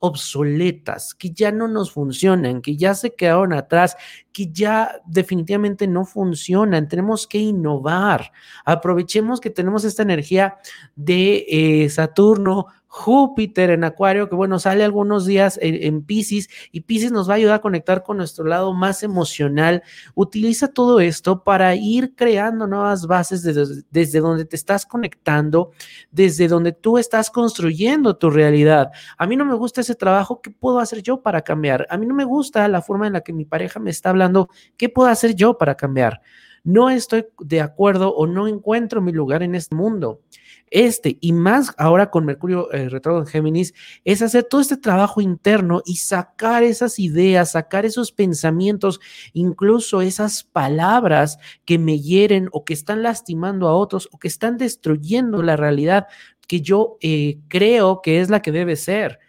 obsoletas, 0.00 1.14
que 1.14 1.30
ya 1.30 1.50
no 1.50 1.66
nos 1.66 1.92
funcionan, 1.92 2.62
que 2.62 2.76
ya 2.76 2.94
se 2.94 3.14
quedaron 3.14 3.52
atrás, 3.52 3.96
que 4.32 4.50
ya 4.52 5.00
definitivamente 5.06 5.86
no 5.86 6.04
funcionan. 6.04 6.88
Tenemos 6.88 7.26
que 7.26 7.38
innovar. 7.38 8.32
Aprovechemos 8.64 9.40
que 9.40 9.50
tenemos 9.50 9.84
esta 9.84 10.02
energía 10.02 10.58
de 10.94 11.44
eh, 11.48 11.90
Saturno, 11.90 12.66
Júpiter 12.90 13.68
en 13.68 13.84
Acuario, 13.84 14.30
que 14.30 14.34
bueno, 14.34 14.58
sale 14.58 14.82
algunos 14.82 15.26
días 15.26 15.58
en, 15.60 16.02
Pisces 16.02 16.48
y 16.72 16.80
Pisces 16.80 17.12
nos 17.12 17.28
va 17.28 17.34
a 17.34 17.36
ayudar 17.36 17.56
a 17.56 17.60
conectar 17.60 18.02
con 18.02 18.16
nuestro 18.16 18.46
lado 18.46 18.72
más 18.72 19.02
emocional. 19.02 19.82
Utiliza 20.14 20.68
todo 20.68 20.98
esto 20.98 21.44
para 21.44 21.74
ir 21.76 22.14
creando 22.16 22.66
nuevas 22.66 23.06
bases 23.06 23.42
desde, 23.42 23.84
desde 23.90 24.20
donde 24.20 24.46
te 24.46 24.56
estás 24.56 24.86
conectando, 24.86 25.72
desde 26.10 26.48
donde 26.48 26.72
tú 26.72 26.96
estás 26.96 27.30
construyendo 27.30 28.16
tu 28.16 28.30
realidad. 28.30 28.90
A 29.18 29.26
mí 29.26 29.36
no 29.36 29.44
me 29.44 29.54
gusta 29.54 29.82
ese 29.82 29.94
trabajo, 29.94 30.40
¿qué 30.40 30.50
puedo 30.50 30.80
hacer 30.80 31.02
yo 31.02 31.20
para 31.22 31.42
cambiar? 31.42 31.86
A 31.90 31.98
mí 31.98 32.06
no 32.06 32.14
me 32.14 32.24
gusta 32.24 32.66
la 32.68 32.80
forma 32.80 33.06
en 33.06 33.12
la 33.12 33.20
que 33.20 33.34
mi 33.34 33.44
pareja 33.44 33.80
me 33.80 33.90
está 33.90 34.08
hablando, 34.08 34.48
¿qué 34.78 34.88
puedo 34.88 35.10
hacer 35.10 35.34
yo 35.34 35.58
para 35.58 35.74
cambiar? 35.74 36.22
No 36.64 36.88
estoy 36.88 37.26
de 37.38 37.60
acuerdo 37.60 38.14
o 38.14 38.26
no 38.26 38.48
encuentro 38.48 39.02
mi 39.02 39.12
lugar 39.12 39.42
en 39.42 39.54
este 39.54 39.74
mundo 39.74 40.20
este 40.70 41.18
y 41.20 41.32
más 41.32 41.74
ahora 41.78 42.10
con 42.10 42.24
Mercurio 42.24 42.72
eh, 42.72 42.88
retrógrado 42.88 43.24
en 43.24 43.30
Géminis, 43.30 43.74
es 44.04 44.22
hacer 44.22 44.44
todo 44.44 44.60
este 44.60 44.76
trabajo 44.76 45.20
interno 45.20 45.82
y 45.84 45.96
sacar 45.96 46.62
esas 46.62 46.98
ideas, 46.98 47.52
sacar 47.52 47.86
esos 47.86 48.12
pensamientos, 48.12 49.00
incluso 49.32 50.00
esas 50.00 50.44
palabras 50.44 51.38
que 51.64 51.78
me 51.78 52.00
hieren 52.00 52.48
o 52.52 52.64
que 52.64 52.74
están 52.74 53.02
lastimando 53.02 53.68
a 53.68 53.74
otros 53.74 54.08
o 54.12 54.18
que 54.18 54.28
están 54.28 54.56
destruyendo 54.56 55.42
la 55.42 55.56
realidad 55.56 56.06
que 56.46 56.60
yo 56.60 56.96
eh, 57.00 57.38
creo 57.48 58.00
que 58.02 58.20
es 58.20 58.30
la 58.30 58.42
que 58.42 58.52
debe 58.52 58.76
ser. 58.76 59.20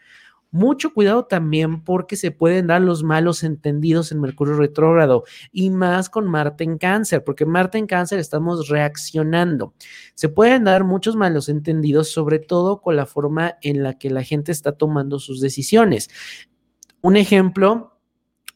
Mucho 0.52 0.94
cuidado 0.94 1.26
también 1.26 1.84
porque 1.84 2.16
se 2.16 2.32
pueden 2.32 2.68
dar 2.68 2.82
los 2.82 3.04
malos 3.04 3.44
entendidos 3.44 4.12
en 4.12 4.20
Mercurio 4.20 4.56
retrógrado 4.56 5.24
y 5.52 5.70
más 5.70 6.10
con 6.10 6.28
Marte 6.28 6.64
en 6.64 6.80
cáncer, 6.80 7.24
porque 7.24 7.46
Marte 7.46 7.78
en 7.78 7.86
cáncer 7.86 8.18
estamos 8.18 8.68
reaccionando. 8.68 9.76
Se 10.16 10.28
pueden 10.28 10.64
dar 10.64 10.84
muchos 10.84 11.16
malos 11.16 11.50
entendidos, 11.50 12.10
sobre 12.10 12.40
todo 12.40 12.82
con 12.82 12.96
la 12.96 13.06
forma 13.06 13.58
en 13.62 13.84
la 13.84 14.00
que 14.00 14.10
la 14.10 14.24
gente 14.24 14.52
está 14.52 14.72
tomando 14.72 15.20
sus 15.20 15.40
decisiones. 15.40 16.10
Un 17.02 17.16
ejemplo 17.16 17.99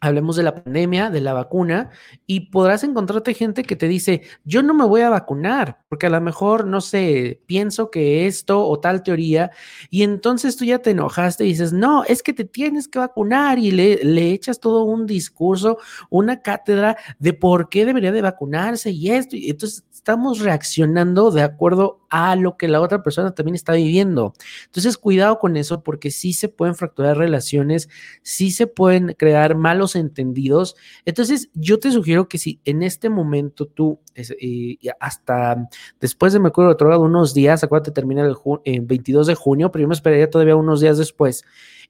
hablemos 0.03 0.35
de 0.35 0.43
la 0.43 0.53
pandemia, 0.53 1.09
de 1.09 1.21
la 1.21 1.33
vacuna, 1.33 1.89
y 2.27 2.51
podrás 2.51 2.83
encontrarte 2.83 3.33
gente 3.33 3.63
que 3.63 3.75
te 3.75 3.87
dice, 3.87 4.21
yo 4.43 4.61
no 4.61 4.73
me 4.73 4.85
voy 4.85 5.01
a 5.01 5.09
vacunar, 5.09 5.79
porque 5.87 6.07
a 6.07 6.09
lo 6.09 6.19
mejor, 6.19 6.67
no 6.67 6.81
sé, 6.81 7.41
pienso 7.45 7.89
que 7.89 8.27
esto 8.27 8.67
o 8.67 8.79
tal 8.79 9.01
teoría, 9.01 9.51
y 9.89 10.03
entonces 10.03 10.57
tú 10.57 10.65
ya 10.65 10.79
te 10.79 10.91
enojaste 10.91 11.45
y 11.45 11.49
dices, 11.49 11.71
no, 11.73 12.03
es 12.03 12.21
que 12.21 12.33
te 12.33 12.45
tienes 12.45 12.87
que 12.87 12.99
vacunar, 12.99 13.59
y 13.59 13.71
le, 13.71 14.03
le 14.03 14.31
echas 14.31 14.59
todo 14.59 14.83
un 14.83 15.05
discurso, 15.05 15.77
una 16.09 16.41
cátedra 16.41 16.97
de 17.19 17.33
por 17.33 17.69
qué 17.69 17.85
debería 17.85 18.11
de 18.11 18.21
vacunarse 18.21 18.91
y 18.91 19.11
esto, 19.11 19.35
y 19.37 19.49
entonces 19.49 19.83
estamos 20.03 20.39
reaccionando 20.39 21.31
de 21.31 21.43
acuerdo 21.43 22.01
a 22.09 22.35
lo 22.35 22.57
que 22.57 22.67
la 22.67 22.81
otra 22.81 23.01
persona 23.03 23.33
también 23.33 23.55
está 23.55 23.71
viviendo. 23.71 24.33
Entonces, 24.65 24.97
cuidado 24.97 25.39
con 25.39 25.55
eso 25.55 25.81
porque 25.81 26.11
sí 26.11 26.33
se 26.33 26.49
pueden 26.49 26.75
fracturar 26.75 27.17
relaciones, 27.17 27.87
sí 28.21 28.51
se 28.51 28.67
pueden 28.67 29.15
crear 29.17 29.55
malos 29.55 29.95
entendidos. 29.95 30.75
Entonces, 31.05 31.49
yo 31.53 31.79
te 31.79 31.89
sugiero 31.89 32.27
que 32.27 32.37
si 32.37 32.59
en 32.65 32.83
este 32.83 33.07
momento 33.07 33.65
tú, 33.65 34.01
eh, 34.15 34.75
hasta 34.99 35.69
después 36.01 36.33
de 36.33 36.39
me 36.41 36.49
acuerdo 36.49 36.75
de 36.75 36.97
unos 36.97 37.33
días, 37.33 37.63
acuérdate, 37.63 37.91
termina 37.91 38.23
el, 38.25 38.81
22 38.81 39.27
de 39.27 39.35
junio, 39.35 39.71
pero 39.71 39.83
yo 39.83 39.87
me 39.87 39.95
esperaría 39.95 40.29
todavía 40.29 40.57
unos 40.57 40.81
días 40.81 40.97
después. 40.97 41.45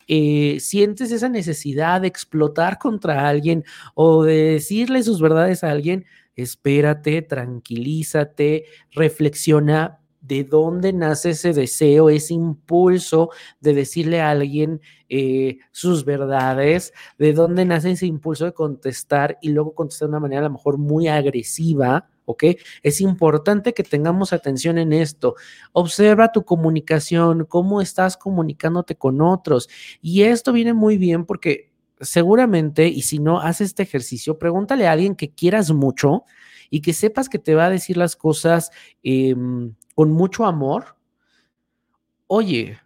Eh, 0.08 0.58
sientes 0.60 1.12
esa 1.12 1.29
necesidad 1.29 2.01
de 2.01 2.10
explotar 2.10 2.77
contra 2.77 3.27
alguien 3.27 3.63
o 3.96 4.24
de 4.24 4.51
decirle 4.53 5.01
sus 5.01 5.20
verdades 5.20 5.63
a 5.63 5.72
alguien, 5.72 6.05
espérate, 6.36 7.22
tranquilízate, 7.22 8.66
reflexiona 8.92 10.00
de 10.24 10.46
dónde 10.46 10.94
nace 10.94 11.32
ese 11.32 11.52
deseo, 11.52 12.10
ese 12.10 12.34
impulso 12.34 13.30
de 13.60 13.74
decirle 13.74 14.22
a 14.22 14.32
alguien 14.32 14.82
eh, 15.10 15.58
sus 15.72 16.06
verdades, 16.06 16.94
de 17.18 17.34
dónde 17.34 17.66
nace 17.66 17.92
ese 17.92 18.06
impulso 18.06 18.46
de 18.46 18.54
contestar 18.54 19.38
y 19.42 19.50
luego 19.50 19.75
contestar 19.75 20.08
de 20.08 20.12
una 20.12 20.22
manera 20.22 20.42
a 20.42 20.46
lo 20.46 20.52
mejor 20.52 20.78
muy 20.78 21.08
agresiva. 21.10 22.10
¿ok? 22.25 22.44
Es 22.84 23.02
importante 23.02 23.74
que 23.74 23.84
tengamos 23.84 24.32
atención 24.32 24.78
en 24.78 24.94
esto. 24.94 25.36
Observa 25.74 26.32
tu 26.32 26.46
comunicación, 26.46 27.46
cómo 27.46 27.82
estás 27.82 28.16
comunicándote 28.16 28.96
con 28.96 29.20
otros. 29.20 29.68
Y 30.02 30.24
esto 30.24 30.54
viene 30.54 30.74
muy 30.74 30.98
bien 30.98 31.25
porque 31.25 31.73
seguramente, 32.04 32.88
y 32.88 33.02
si 33.04 33.20
no, 33.20 33.40
haz 33.42 33.62
este 33.62 33.84
ejercicio, 33.84 34.38
pregúntale 34.40 34.88
a 34.88 34.92
alguien 34.94 35.16
que 35.16 35.32
quieras 35.34 35.72
mucho 35.72 36.24
y 36.70 36.82
que 36.82 36.94
sepas 36.94 37.30
que 37.30 37.40
te 37.40 37.56
va 37.56 37.66
a 37.66 37.70
decir 37.70 37.98
las 37.98 38.16
cosas 38.16 38.72
em, 39.04 39.76
con 39.96 40.12
mucho 40.12 40.46
amor. 40.46 40.96
Oye, 42.28 42.80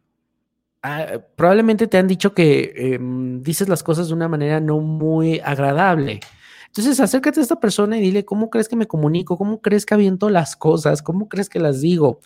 ah, 0.84 1.20
probablemente 1.36 1.88
te 1.88 1.98
han 1.98 2.08
dicho 2.08 2.34
que 2.34 2.74
em, 2.76 3.42
dices 3.44 3.70
las 3.70 3.84
cosas 3.84 4.08
de 4.10 4.14
una 4.14 4.28
manera 4.28 4.60
no 4.60 4.80
muy 4.80 5.40
agradable. 5.40 6.20
Entonces, 6.68 7.00
acércate 7.00 7.40
a 7.40 7.44
esta 7.44 7.60
persona 7.60 7.98
y 7.98 8.02
dile, 8.02 8.26
¿cómo 8.26 8.50
crees 8.50 8.70
que 8.70 8.76
me 8.76 8.88
comunico? 8.88 9.38
¿Cómo 9.38 9.62
crees 9.62 9.86
que 9.86 9.94
aviento 9.96 10.30
las 10.30 10.56
cosas? 10.56 11.02
¿Cómo 11.02 11.30
crees 11.30 11.50
que 11.50 11.60
las 11.60 11.82
digo? 11.82 12.20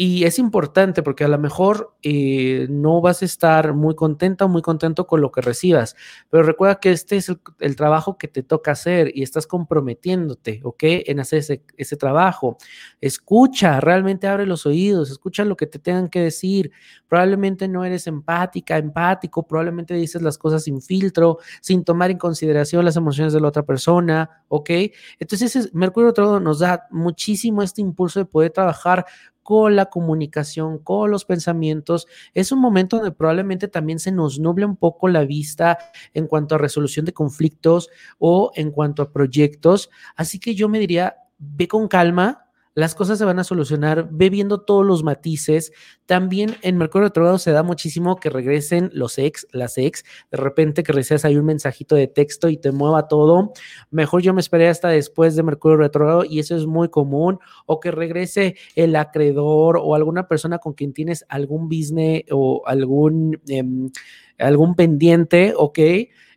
Y 0.00 0.22
es 0.22 0.38
importante 0.38 1.02
porque 1.02 1.24
a 1.24 1.28
lo 1.28 1.40
mejor 1.40 1.96
eh, 2.04 2.68
no 2.70 3.00
vas 3.00 3.22
a 3.22 3.24
estar 3.24 3.74
muy 3.74 3.96
contenta 3.96 4.44
o 4.44 4.48
muy 4.48 4.62
contento 4.62 5.08
con 5.08 5.20
lo 5.20 5.32
que 5.32 5.40
recibas, 5.40 5.96
pero 6.30 6.44
recuerda 6.44 6.78
que 6.78 6.92
este 6.92 7.16
es 7.16 7.32
el, 7.58 7.74
trabajo 7.74 8.16
que 8.16 8.28
te 8.28 8.44
toca 8.44 8.70
hacer 8.70 9.10
y 9.12 9.24
estás 9.24 9.48
comprometiéndote, 9.48 10.60
¿ok? 10.62 10.84
En 10.84 11.18
hacer 11.18 11.40
ese, 11.40 11.64
ese, 11.76 11.96
trabajo. 11.96 12.58
Escucha, 13.00 13.80
realmente 13.80 14.28
abre 14.28 14.46
los 14.46 14.66
oídos, 14.66 15.10
escucha 15.10 15.44
lo 15.44 15.56
que 15.56 15.66
te 15.66 15.80
tengan 15.80 16.08
que 16.08 16.20
decir. 16.20 16.70
Probablemente 17.08 17.66
no 17.66 17.84
eres 17.84 18.06
empática, 18.06 18.78
empático, 18.78 19.48
probablemente 19.48 19.94
dices 19.94 20.22
las 20.22 20.38
cosas 20.38 20.62
sin 20.62 20.80
filtro, 20.80 21.38
sin 21.60 21.82
tomar 21.82 22.12
en 22.12 22.18
consideración 22.18 22.84
las 22.84 22.94
emociones 22.94 23.32
de 23.32 23.40
la 23.40 23.48
otra 23.48 23.64
persona, 23.64 24.44
¿ok? 24.46 24.70
Entonces, 25.18 25.74
Mercurio 25.74 26.12
todo 26.12 26.38
nos 26.38 26.60
da 26.60 26.86
muchísimo 26.92 27.64
este 27.64 27.80
impulso 27.80 28.20
de 28.20 28.26
poder 28.26 28.52
trabajar 28.52 29.04
con 29.48 29.76
la 29.76 29.86
comunicación, 29.86 30.76
con 30.76 31.10
los 31.10 31.24
pensamientos. 31.24 32.06
Es 32.34 32.52
un 32.52 32.58
momento 32.58 32.96
donde 32.96 33.12
probablemente 33.12 33.66
también 33.66 33.98
se 33.98 34.12
nos 34.12 34.38
nuble 34.38 34.66
un 34.66 34.76
poco 34.76 35.08
la 35.08 35.24
vista 35.24 35.78
en 36.12 36.26
cuanto 36.26 36.54
a 36.54 36.58
resolución 36.58 37.06
de 37.06 37.14
conflictos 37.14 37.88
o 38.18 38.52
en 38.56 38.70
cuanto 38.70 39.00
a 39.00 39.10
proyectos. 39.10 39.88
Así 40.16 40.38
que 40.38 40.54
yo 40.54 40.68
me 40.68 40.78
diría, 40.78 41.16
ve 41.38 41.66
con 41.66 41.88
calma, 41.88 42.47
las 42.78 42.94
cosas 42.94 43.18
se 43.18 43.24
van 43.24 43.40
a 43.40 43.44
solucionar, 43.44 44.08
ve 44.12 44.30
viendo 44.30 44.60
todos 44.60 44.86
los 44.86 45.02
matices. 45.02 45.72
También 46.06 46.54
en 46.62 46.76
Mercurio 46.76 47.08
Retrogrado 47.08 47.38
se 47.38 47.50
da 47.50 47.64
muchísimo 47.64 48.20
que 48.20 48.30
regresen 48.30 48.88
los 48.92 49.18
ex, 49.18 49.48
las 49.50 49.78
ex, 49.78 50.04
de 50.30 50.38
repente 50.38 50.84
que 50.84 50.92
recibas 50.92 51.24
ahí 51.24 51.36
un 51.36 51.46
mensajito 51.46 51.96
de 51.96 52.06
texto 52.06 52.48
y 52.48 52.56
te 52.56 52.70
mueva 52.70 53.08
todo. 53.08 53.52
Mejor 53.90 54.22
yo 54.22 54.32
me 54.32 54.40
esperé 54.40 54.68
hasta 54.68 54.90
después 54.90 55.34
de 55.34 55.42
Mercurio 55.42 55.76
Retrogrado 55.76 56.24
y 56.24 56.38
eso 56.38 56.54
es 56.54 56.66
muy 56.66 56.88
común. 56.88 57.40
O 57.66 57.80
que 57.80 57.90
regrese 57.90 58.54
el 58.76 58.94
acreedor 58.94 59.80
o 59.82 59.96
alguna 59.96 60.28
persona 60.28 60.58
con 60.58 60.74
quien 60.74 60.92
tienes 60.92 61.24
algún 61.28 61.68
business 61.68 62.26
o 62.30 62.62
algún, 62.64 63.40
em, 63.48 63.90
algún 64.38 64.76
pendiente, 64.76 65.52
¿ok? 65.56 65.80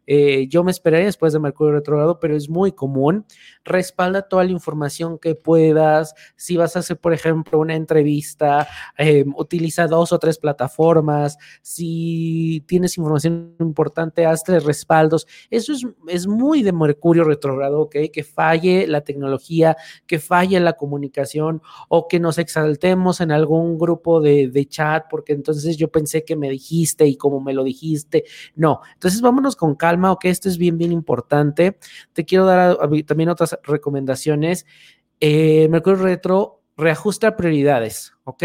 Eh, 0.07 0.47
yo 0.47 0.63
me 0.63 0.71
esperaría 0.71 1.05
después 1.05 1.33
de 1.33 1.39
Mercurio 1.39 1.73
retrogrado, 1.73 2.19
pero 2.19 2.35
es 2.35 2.49
muy 2.49 2.71
común. 2.71 3.25
Respalda 3.63 4.23
toda 4.23 4.43
la 4.43 4.51
información 4.51 5.17
que 5.19 5.35
puedas. 5.35 6.13
Si 6.35 6.57
vas 6.57 6.75
a 6.75 6.79
hacer, 6.79 6.97
por 6.97 7.13
ejemplo, 7.13 7.59
una 7.59 7.75
entrevista, 7.75 8.67
eh, 8.97 9.23
utiliza 9.35 9.87
dos 9.87 10.11
o 10.11 10.19
tres 10.19 10.37
plataformas. 10.37 11.37
Si 11.61 12.63
tienes 12.67 12.97
información 12.97 13.55
importante, 13.59 14.25
hazle 14.25 14.59
respaldos. 14.59 15.27
Eso 15.49 15.73
es, 15.73 15.85
es 16.07 16.27
muy 16.27 16.63
de 16.63 16.73
Mercurio 16.73 17.23
retrogrado, 17.23 17.81
¿ok? 17.81 17.95
Que 18.11 18.23
falle 18.23 18.87
la 18.87 19.01
tecnología, 19.01 19.77
que 20.07 20.19
falle 20.19 20.59
la 20.59 20.73
comunicación 20.73 21.61
o 21.89 22.07
que 22.07 22.19
nos 22.19 22.37
exaltemos 22.37 23.21
en 23.21 23.31
algún 23.31 23.77
grupo 23.77 24.21
de, 24.21 24.49
de 24.49 24.65
chat, 24.65 25.05
porque 25.09 25.33
entonces 25.33 25.77
yo 25.77 25.89
pensé 25.89 26.23
que 26.23 26.35
me 26.35 26.49
dijiste 26.49 27.05
y 27.05 27.15
como 27.15 27.39
me 27.39 27.53
lo 27.53 27.63
dijiste. 27.63 28.25
No, 28.55 28.81
entonces 28.93 29.21
vámonos 29.21 29.55
con 29.55 29.75
calma 29.75 29.90
calma, 29.91 30.11
ok, 30.11 30.25
esto 30.25 30.47
es 30.47 30.57
bien, 30.57 30.77
bien 30.77 30.91
importante. 30.93 31.77
Te 32.13 32.23
quiero 32.23 32.45
dar 32.45 32.77
también 33.05 33.29
otras 33.29 33.57
recomendaciones. 33.63 34.65
Eh, 35.19 35.67
Mercurio 35.69 36.01
Retro 36.01 36.63
reajusta 36.77 37.35
prioridades, 37.35 38.13
¿ok? 38.23 38.43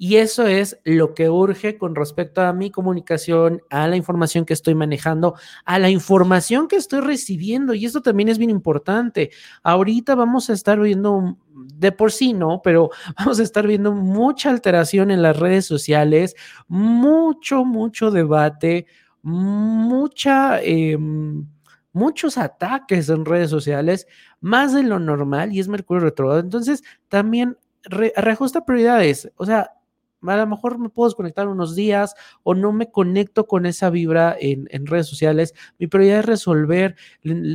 Y 0.00 0.16
eso 0.16 0.46
es 0.46 0.78
lo 0.84 1.12
que 1.12 1.28
urge 1.28 1.76
con 1.76 1.96
respecto 1.96 2.40
a 2.40 2.52
mi 2.52 2.70
comunicación, 2.70 3.60
a 3.68 3.88
la 3.88 3.96
información 3.96 4.44
que 4.44 4.54
estoy 4.54 4.76
manejando, 4.76 5.34
a 5.64 5.80
la 5.80 5.90
información 5.90 6.68
que 6.68 6.76
estoy 6.76 7.00
recibiendo. 7.00 7.74
Y 7.74 7.84
esto 7.84 8.00
también 8.00 8.28
es 8.28 8.38
bien 8.38 8.50
importante. 8.50 9.30
Ahorita 9.64 10.14
vamos 10.14 10.48
a 10.48 10.52
estar 10.52 10.78
viendo, 10.78 11.36
de 11.74 11.90
por 11.90 12.12
sí 12.12 12.32
no, 12.32 12.60
pero 12.62 12.90
vamos 13.18 13.40
a 13.40 13.42
estar 13.42 13.66
viendo 13.66 13.90
mucha 13.90 14.50
alteración 14.50 15.10
en 15.10 15.20
las 15.20 15.36
redes 15.36 15.66
sociales, 15.66 16.36
mucho, 16.68 17.64
mucho 17.64 18.12
debate, 18.12 18.86
mucha... 19.22 20.60
Em, 20.62 21.46
muchos 21.92 22.38
ataques 22.38 23.08
en 23.08 23.24
redes 23.24 23.50
sociales, 23.50 24.06
más 24.40 24.72
de 24.72 24.84
lo 24.84 24.98
normal, 24.98 25.52
y 25.52 25.60
es 25.60 25.68
Mercurio 25.68 26.04
retrógrado. 26.04 26.40
Entonces, 26.40 26.84
también 27.08 27.58
reajusta 27.82 28.64
prioridades. 28.64 29.30
O 29.36 29.46
sea, 29.46 29.72
a 30.26 30.36
lo 30.36 30.46
mejor 30.46 30.78
me 30.78 30.88
puedo 30.88 31.08
desconectar 31.08 31.48
unos 31.48 31.76
días 31.76 32.14
o 32.42 32.54
no 32.54 32.72
me 32.72 32.90
conecto 32.90 33.46
con 33.46 33.66
esa 33.66 33.90
vibra 33.90 34.36
en, 34.38 34.66
redes 34.86 35.06
sociales. 35.06 35.54
Mi 35.78 35.86
prioridad 35.86 36.20
es 36.20 36.26
resolver 36.26 36.96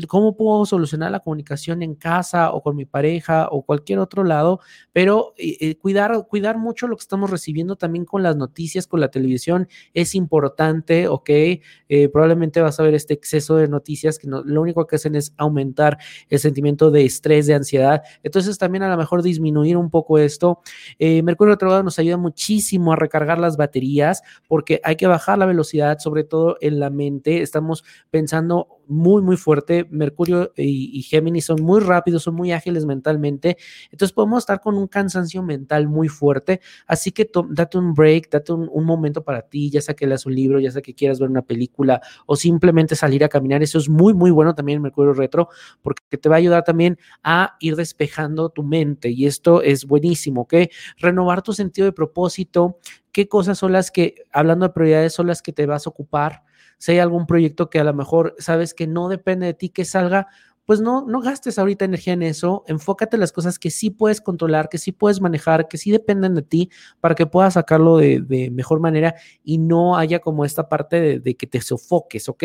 cómo 0.08 0.36
puedo 0.38 0.65
solucionar 0.65 1.12
la 1.12 1.20
comunicación 1.20 1.82
en 1.84 1.96
casa 1.96 2.51
o 2.51 2.62
con 2.62 2.75
mi 2.75 2.86
pareja 2.86 3.48
o 3.51 3.63
cualquier 3.63 4.00
otro 4.00 4.24
lado, 4.24 4.60
pero 4.91 5.34
eh, 5.38 5.58
eh, 5.60 5.75
cuidar, 5.75 6.25
cuidar 6.27 6.58
mucho 6.58 6.88
lo 6.88 6.96
que 6.96 7.01
estamos 7.01 7.29
recibiendo 7.29 7.75
también 7.75 8.05
con 8.05 8.24
las 8.24 8.36
noticias, 8.36 8.88
con 8.88 9.00
la 9.00 9.10
televisión 9.10 9.67
es 9.93 10.15
importante, 10.15 11.08
¿ok? 11.08 11.29
Eh, 11.29 12.10
probablemente 12.12 12.62
vas 12.62 12.79
a 12.79 12.84
ver 12.84 12.93
este 12.93 13.13
exceso 13.13 13.55
de 13.58 13.67
noticias 13.67 14.20
que 14.20 14.27
lo 14.27 14.62
único 14.62 14.86
que 14.86 14.96
hacen 14.96 15.15
es 15.15 15.34
aumentar 15.38 15.98
el 16.29 16.39
sentimiento 16.39 16.91
de 16.91 17.05
estrés, 17.05 17.48
de 17.48 17.55
ansiedad. 17.55 18.03
Entonces 18.22 18.58
también 18.58 18.84
a 18.84 18.89
lo 18.89 18.98
mejor 18.98 19.22
disminuir 19.22 19.77
un 19.77 19.89
poco 19.89 20.17
esto. 20.17 20.62
Mercurio 21.00 21.53
retrógrado 21.53 21.84
nos 21.84 22.00
ayuda 22.00 22.17
muchísimo 22.17 22.52
a 22.93 22.95
recargar 22.95 23.39
las 23.39 23.57
baterías 23.57 24.22
porque 24.48 24.81
hay 24.83 24.95
que 24.95 25.07
bajar 25.07 25.38
la 25.38 25.45
velocidad, 25.45 26.00
sobre 26.00 26.24
todo 26.24 26.57
en 26.62 26.79
la 26.79 26.89
mente. 26.89 27.41
Estamos 27.41 27.83
pensando 28.10 28.79
muy, 28.87 29.21
muy 29.21 29.37
fuerte. 29.37 29.85
Mercurio 29.89 30.51
y, 30.55 31.01
Géminis 31.03 31.45
son 31.45 31.61
muy 31.61 31.81
rápidos, 31.81 32.23
son 32.23 32.35
muy 32.35 32.51
ágiles 32.51 32.85
mentalmente. 32.85 33.57
Entonces 33.91 34.13
podemos 34.13 34.43
estar 34.43 34.61
con 34.61 34.75
un 34.75 34.87
cansancio 34.87 35.43
mental 35.43 35.87
muy 35.87 36.07
fuerte. 36.07 36.61
Así 36.87 37.11
que 37.11 37.29
date 37.49 37.77
un 37.77 37.93
break, 37.93 38.29
date 38.29 38.53
un, 38.53 38.85
momento 38.85 39.23
para 39.23 39.41
ti, 39.43 39.69
ya 39.69 39.81
sea 39.81 39.95
que 39.95 40.05
leas 40.05 40.25
un 40.25 40.35
libro, 40.35 40.59
ya 40.59 40.71
sea 40.71 40.81
que 40.81 40.93
quieras 40.93 41.19
ver 41.19 41.29
una 41.29 41.41
película 41.41 42.01
o 42.25 42.35
simplemente 42.35 42.95
salir 42.95 43.23
a 43.23 43.29
caminar. 43.29 43.63
Eso 43.63 43.77
es 43.77 43.89
muy, 43.89 44.13
muy 44.13 44.31
bueno 44.31 44.53
también 44.55 44.81
Mercurio 44.81 45.13
retro 45.13 45.49
porque 45.81 46.17
te 46.17 46.29
va 46.29 46.35
a 46.35 46.39
ayudar 46.39 46.63
también 46.63 46.97
a 47.23 47.55
ir 47.59 47.75
despejando 47.75 48.49
tu 48.49 48.63
mente 48.63 49.09
y 49.09 49.25
esto 49.25 49.61
es 49.61 49.85
buenísimo, 49.85 50.41
¿ok? 50.41 50.53
Renovar 50.97 51.41
tu 51.41 51.53
sentido 51.53 51.85
de 51.85 51.93
propósito. 51.93 52.77
¿Qué 53.11 53.27
cosas 53.27 53.59
son 53.59 53.71
las 53.71 53.91
que, 53.91 54.15
hablando 54.31 54.67
de 54.67 54.73
prioridades, 54.73 55.13
son 55.13 55.27
las 55.27 55.41
que 55.41 55.53
te 55.53 55.65
vas 55.65 55.85
a 55.85 55.89
ocupar? 55.91 56.43
Si 56.77 56.94
hay 56.94 57.00
algún 57.00 57.25
proyecto 57.25 57.70
que 57.70 57.80
a 57.80 57.84
lo 57.84 57.94
mejor 57.94 58.36
sabes 58.39 58.74
que 58.74 58.88
no 58.88 59.10
depende 59.10 59.46
de 59.48 59.53
ti 59.53 59.70
que 59.70 59.86
salga, 59.86 60.27
pues 60.65 60.79
no, 60.79 61.05
no 61.05 61.22
gastes 61.22 61.60
ahorita 61.60 61.86
energía 61.86 62.13
en 62.13 62.24
eso, 62.24 62.63
enfócate 62.67 63.15
en 63.15 63.20
las 63.20 63.32
cosas 63.32 63.60
que 63.60 63.70
sí 63.70 63.89
puedes 63.89 64.22
controlar, 64.22 64.70
que 64.70 64.77
sí 64.77 64.91
puedes 64.91 65.20
manejar, 65.20 65.67
que 65.67 65.77
sí 65.77 65.91
dependen 65.91 66.36
de 66.36 66.41
ti 66.41 66.70
para 67.01 67.15
que 67.15 67.25
puedas 67.25 67.55
sacarlo 67.55 67.98
de, 67.98 68.50
mejor 68.53 68.79
manera 68.79 69.15
y 69.43 69.58
no 69.58 69.98
haya 69.98 70.20
como 70.20 70.46
esta 70.46 70.70
parte 70.70 71.01
de, 71.01 71.20
de, 71.20 71.36
que 71.36 71.48
te 71.48 71.62
sofoques, 71.62 72.29
¿ok? 72.29 72.43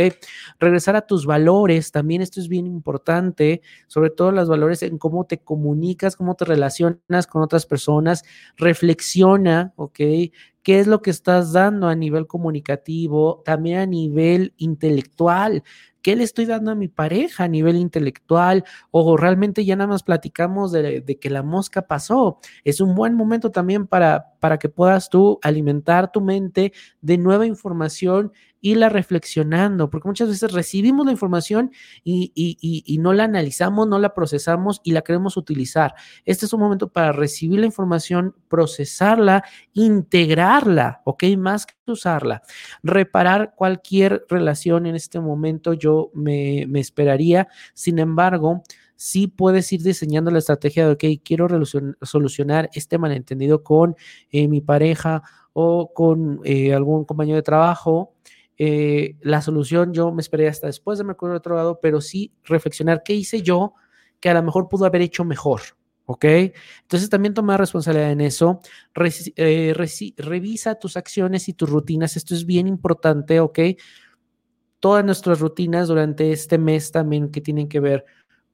Regresar 0.59 0.97
a 0.97 1.07
tus 1.07 1.27
valores, 1.27 1.93
también 1.93 2.23
esto 2.23 2.41
es 2.41 2.49
bien 2.49 2.67
importante, 2.67 3.63
sobre 3.87 4.11
todo 4.11 4.33
los 4.33 4.49
valores 4.49 4.83
en 4.83 4.99
cómo 4.99 5.25
te 5.25 5.38
comunicas, 5.38 6.16
cómo 6.16 6.35
te 6.35 6.45
relacionas 6.45 7.27
con 7.29 7.42
otras 7.42 7.66
personas, 7.66 8.25
reflexiona, 8.57 9.73
¿ok? 9.77 10.01
qué 10.69 10.81
es 10.81 10.87
lo 10.87 11.01
que 11.01 11.09
estás 11.09 11.55
dando 11.55 11.88
a 11.88 11.95
nivel 11.95 12.27
comunicativo, 12.27 13.40
también 13.42 13.79
a 13.79 13.87
nivel 13.87 14.53
intelectual. 14.59 15.62
¿Qué 16.09 16.16
le 16.16 16.25
estoy 16.25 16.47
dando 16.47 16.71
a 16.71 16.75
mi 16.75 16.88
pareja 16.88 17.44
a 17.44 17.49
nivel 17.49 17.77
intelectual? 17.77 18.64
O 18.90 19.18
realmente 19.18 19.66
ya 19.66 19.77
nada 19.77 19.88
más 19.88 20.03
platicamos 20.03 20.73
de, 20.73 21.18
que 21.21 21.29
la 21.29 21.42
mosca 21.42 21.83
pasó. 21.83 22.38
Es 22.64 22.81
un 22.81 22.94
buen 22.94 23.12
momento 23.12 23.51
también 23.51 23.87
para, 23.87 24.33
para 24.40 24.59
que 24.59 24.71
puedas 24.71 25.11
tú 25.11 25.38
alimentar 25.42 26.11
tu 26.11 26.23
mente 26.23 26.73
de 27.03 27.18
nueva 27.18 27.44
información 27.44 28.33
y 28.61 28.75
la 28.75 28.88
reflexionando, 28.88 29.90
porque 29.90 30.09
muchas 30.09 30.29
veces 30.29 30.53
recibimos 30.53 31.07
la 31.07 31.12
información 31.12 31.71
y, 32.05 32.33
y, 32.35 32.99
no 32.99 33.12
la 33.12 33.25
analizamos, 33.25 33.87
no 33.87 33.99
la 33.99 34.14
procesamos 34.14 34.81
y 34.83 34.92
la 34.92 35.03
queremos 35.03 35.37
utilizar. 35.37 35.94
Este 36.25 36.47
es 36.47 36.53
un 36.53 36.61
momento 36.61 36.90
para 36.90 37.12
recibir 37.12 37.61
la 37.61 37.66
información, 37.66 38.35
procesarla, 38.49 39.44
integrarla, 39.73 41.03
¿ok? 41.05 41.25
Más 41.37 41.66
que 41.66 41.75
usarla. 41.87 42.42
Reparar 42.83 43.55
cualquier 43.55 44.25
relación 44.29 44.87
en 44.87 44.97
este 44.97 45.21
momento 45.21 45.73
yo 45.73 46.11
me, 46.14 46.66
me 46.68 46.81
esperaría, 46.81 47.49
sin 47.75 47.99
embargo, 47.99 48.62
sí 48.99 49.29
puedes 49.29 49.73
ir 49.73 49.83
diseñando 49.83 50.31
la 50.33 50.40
estrategia 50.40 50.85
de, 50.87 50.92
ok, 50.92 51.23
quiero 51.25 51.49
solucionar 52.03 52.68
este 52.75 52.99
malentendido 52.99 53.62
con 53.62 53.97
eh, 54.31 54.49
mi 54.49 54.61
pareja 54.61 55.23
o 55.53 55.92
con 55.94 56.40
eh, 56.44 56.75
algún 56.75 57.05
compañero 57.05 57.37
de 57.37 57.42
trabajo 57.42 58.14
eh, 58.59 59.16
la 59.21 59.40
solución 59.40 59.92
yo 59.92 60.12
me 60.12 60.21
esperé 60.21 60.49
hasta 60.49 60.66
después 60.66 60.99
de 60.99 61.05
Mercurio 61.05 61.35
retrogrado, 61.35 61.79
pero 61.81 62.01
sí 62.01 62.33
reflexionar 62.44 63.03
qué 63.05 63.14
hice 63.14 63.42
yo 63.42 63.75
que 64.21 64.29
a 64.29 64.35
lo 64.35 64.42
mejor 64.42 64.68
pudo 64.68 64.85
haber 64.85 65.03
hecho 65.03 65.25
mejor. 65.25 65.61
¿Ok? 66.11 66.25
Entonces 66.25 67.11
también 67.11 67.35
toma 67.35 67.59
responsabilidad 67.59 68.11
en 68.11 68.23
eso. 68.23 68.61
Eh, 69.37 69.75
revisa 70.16 70.75
tus 70.77 70.97
acciones 70.97 71.49
y 71.49 71.53
tus 71.53 71.68
rutinas. 71.68 72.16
Esto 72.16 72.35
es 72.35 72.47
bien 72.47 72.66
importante, 72.66 73.40
¿ok? 73.40 73.59
Todas 74.81 75.05
nuestras 75.05 75.38
rutinas 75.38 75.88
durante 75.88 76.33
este 76.33 76.57
mes 76.57 76.92
también 76.92 77.31
que 77.31 77.42
tienen 77.42 77.68
que 77.68 77.81
ver 77.81 78.07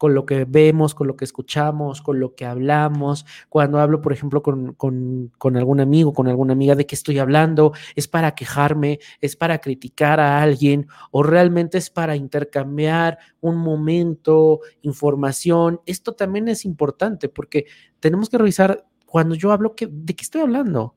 con 0.04 0.12
lo 0.12 0.26
que 0.26 0.44
vemos, 0.44 0.94
con 0.94 1.06
lo 1.06 1.16
que 1.16 1.24
escuchamos, 1.24 2.02
con 2.02 2.20
lo 2.20 2.34
que 2.34 2.44
hablamos. 2.44 3.24
Cuando 3.48 3.78
hablo, 3.78 4.02
por 4.02 4.12
ejemplo, 4.12 4.42
con, 4.42 4.74
con, 4.74 5.56
algún 5.56 5.80
amigo, 5.80 6.12
con 6.12 6.28
alguna 6.28 6.52
amiga, 6.52 6.74
¿de 6.74 6.84
qué 6.84 6.94
estoy 6.94 7.18
hablando? 7.18 7.72
¿Es 7.96 8.06
para 8.06 8.34
quejarme? 8.34 8.98
¿Es 9.22 9.34
para 9.34 9.60
criticar 9.62 10.20
a 10.20 10.42
alguien? 10.42 10.88
¿O 11.10 11.22
realmente 11.22 11.78
es 11.78 11.88
para 11.88 12.16
intercambiar 12.16 13.16
un 13.40 13.56
momento, 13.56 14.60
información? 14.82 15.80
Esto 15.86 16.12
también 16.12 16.48
es 16.48 16.66
importante 16.66 17.30
porque 17.30 17.64
tenemos 17.98 18.28
que 18.28 18.36
revisar 18.36 18.84
cuando 19.06 19.34
yo 19.34 19.52
hablo, 19.52 19.74
¿de 19.74 20.14
qué 20.14 20.22
estoy 20.22 20.42
hablando? 20.42 20.96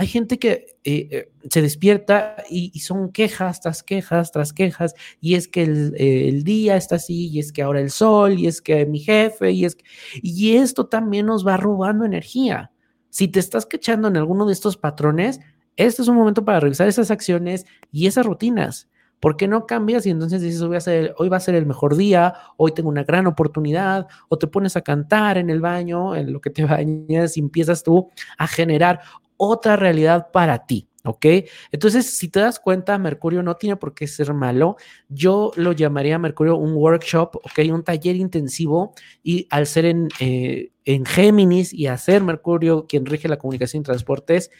Hay 0.00 0.06
gente 0.06 0.38
que 0.38 0.78
eh, 0.84 1.08
eh, 1.10 1.32
se 1.50 1.60
despierta 1.60 2.36
y, 2.48 2.70
son 2.80 3.12
quejas 3.12 3.60
tras 3.60 3.82
quejas 3.82 4.32
tras 4.32 4.54
quejas, 4.54 4.94
y 5.20 5.34
es 5.34 5.46
que 5.46 5.64
eh, 5.64 6.26
el, 6.26 6.42
día 6.42 6.78
está 6.78 6.94
así, 6.94 7.28
y 7.28 7.38
es 7.38 7.52
que 7.52 7.60
ahora 7.60 7.82
el 7.82 7.90
sol, 7.90 8.38
y 8.38 8.46
es 8.46 8.62
que 8.62 8.86
mi 8.86 9.00
jefe, 9.00 9.50
y 9.50 9.66
es 9.66 9.76
que, 9.76 9.84
y 10.22 10.56
esto 10.56 10.86
también 10.86 11.26
nos 11.26 11.46
va 11.46 11.58
robando 11.58 12.06
energía. 12.06 12.72
Si 13.10 13.28
te 13.28 13.40
estás 13.40 13.66
quechando 13.66 14.08
en 14.08 14.16
alguno 14.16 14.46
de 14.46 14.54
estos 14.54 14.78
patrones, 14.78 15.38
este 15.76 16.00
es 16.00 16.08
un 16.08 16.16
momento 16.16 16.46
para 16.46 16.60
revisar 16.60 16.88
esas 16.88 17.10
acciones 17.10 17.66
y 17.92 18.06
esas 18.06 18.24
rutinas. 18.24 18.88
¿Por 19.20 19.36
qué 19.36 19.46
no 19.46 19.66
cambias 19.66 20.06
y 20.06 20.10
entonces 20.10 20.40
dices, 20.40 20.62
hoy, 20.62 20.76
hoy 21.18 21.28
va 21.28 21.36
a 21.36 21.40
ser 21.40 21.54
el 21.54 21.66
mejor 21.66 21.96
día, 21.96 22.34
hoy 22.56 22.72
tengo 22.72 22.88
una 22.88 23.04
gran 23.04 23.26
oportunidad, 23.26 24.08
o 24.28 24.38
te 24.38 24.46
pones 24.46 24.76
a 24.76 24.80
cantar 24.80 25.36
en 25.36 25.50
el 25.50 25.60
baño, 25.60 26.16
en 26.16 26.32
lo 26.32 26.40
que 26.40 26.50
te 26.50 26.64
bañas 26.66 27.36
y 27.36 27.40
empiezas 27.40 27.82
tú 27.82 28.08
a 28.38 28.46
generar 28.46 29.00
otra 29.36 29.76
realidad 29.76 30.30
para 30.32 30.66
ti. 30.66 30.86
¿Ok? 31.02 31.24
Entonces, 31.72 32.18
si 32.18 32.28
te 32.28 32.40
das 32.40 32.60
cuenta, 32.60 32.98
Mercurio 32.98 33.42
no 33.42 33.56
tiene 33.56 33.76
por 33.76 33.94
qué 33.94 34.06
ser 34.06 34.34
malo. 34.34 34.76
Yo 35.08 35.50
lo 35.56 35.72
llamaría 35.72 36.18
Mercurio 36.18 36.56
un 36.56 36.74
workshop, 36.74 37.36
¿ok? 37.36 37.72
Un 37.72 37.82
taller 37.82 38.16
intensivo 38.16 38.92
y 39.22 39.46
al 39.48 39.66
ser 39.66 39.86
en, 39.86 40.08
eh, 40.20 40.72
en 40.84 41.06
Géminis 41.06 41.72
y 41.72 41.86
hacer 41.86 42.22
Mercurio 42.22 42.86
quien 42.86 43.06
rige 43.06 43.28
la 43.28 43.38
comunicación 43.38 43.80
y 43.80 43.84
transportes, 43.84 44.50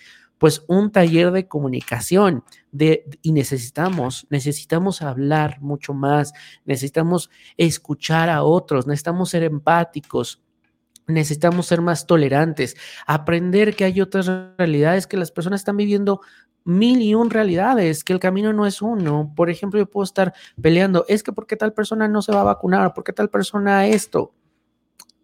pues 0.40 0.64
un 0.68 0.90
taller 0.90 1.32
de 1.32 1.46
comunicación 1.46 2.44
de, 2.72 3.04
y 3.20 3.32
necesitamos, 3.32 4.26
necesitamos 4.30 5.02
hablar 5.02 5.60
mucho 5.60 5.92
más, 5.92 6.32
necesitamos 6.64 7.28
escuchar 7.58 8.30
a 8.30 8.42
otros, 8.42 8.86
necesitamos 8.86 9.28
ser 9.28 9.42
empáticos, 9.42 10.42
necesitamos 11.06 11.66
ser 11.66 11.82
más 11.82 12.06
tolerantes, 12.06 12.74
aprender 13.06 13.76
que 13.76 13.84
hay 13.84 14.00
otras 14.00 14.28
realidades 14.56 15.06
que 15.06 15.18
las 15.18 15.30
personas 15.30 15.60
están 15.60 15.76
viviendo 15.76 16.22
mil 16.64 17.02
y 17.02 17.14
un 17.14 17.28
realidades, 17.28 18.02
que 18.02 18.14
el 18.14 18.18
camino 18.18 18.54
no 18.54 18.64
es 18.64 18.80
uno. 18.80 19.34
Por 19.36 19.50
ejemplo, 19.50 19.78
yo 19.78 19.90
puedo 19.90 20.04
estar 20.04 20.32
peleando, 20.62 21.04
es 21.06 21.22
que 21.22 21.34
porque 21.34 21.56
tal 21.56 21.74
persona 21.74 22.08
no 22.08 22.22
se 22.22 22.32
va 22.32 22.40
a 22.40 22.44
vacunar, 22.44 22.94
porque 22.94 23.12
tal 23.12 23.28
persona 23.28 23.86
esto. 23.88 24.32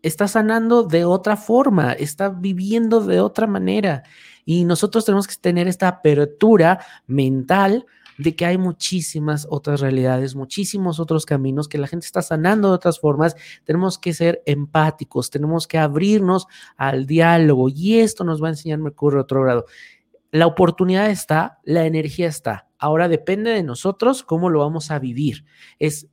Está 0.03 0.29
sanando 0.29 0.83
de 0.83 1.07
otra 1.07 1.39
forma, 1.39 1.93
está 1.95 2.29
viviendo 2.29 3.01
de 3.01 3.21
otra 3.21 3.47
manera. 3.47 4.03
Y 4.47 4.65
nosotros 4.65 5.05
tenemos 5.05 5.27
que 5.27 5.35
tener 5.35 5.69
esta 5.69 5.89
apertura 5.89 6.79
mental 7.07 7.85
de 8.17 8.35
que 8.35 8.47
hay 8.47 8.57
muchísimas 8.57 9.47
otras 9.51 9.81
realidades, 9.81 10.35
muchísimos 10.35 11.01
otros 11.01 11.27
caminos, 11.27 11.69
que 11.69 11.79
la 11.79 11.89
gente 11.89 12.07
está 12.07 12.23
sanando 12.23 12.69
de 12.69 12.75
otras 12.75 12.99
formas. 12.99 13.37
Tenemos 13.65 13.99
que 13.99 14.15
ser 14.15 14.43
empáticos, 14.47 15.31
tenemos 15.31 15.67
que 15.67 15.79
abrirnos 15.79 16.47
al 16.77 17.07
diálogo 17.07 17.69
y 17.69 17.99
esto 17.99 18.25
nos 18.25 18.43
va 18.43 18.47
a 18.47 18.51
enseñar 18.51 18.79
Mercurio 18.79 19.19
retrógrado. 19.19 19.67
La 20.31 20.47
oportunidad 20.47 21.11
está, 21.11 21.59
la 21.65 21.85
energía 21.85 22.29
está. 22.29 22.69
Ahora 22.79 23.09
depende 23.09 23.51
de 23.51 23.63
nosotros 23.63 24.23
cómo 24.23 24.49
lo 24.49 24.61
vamos 24.61 24.91
a 24.91 24.99
vivir. 24.99 25.45
Es, 25.79 26.09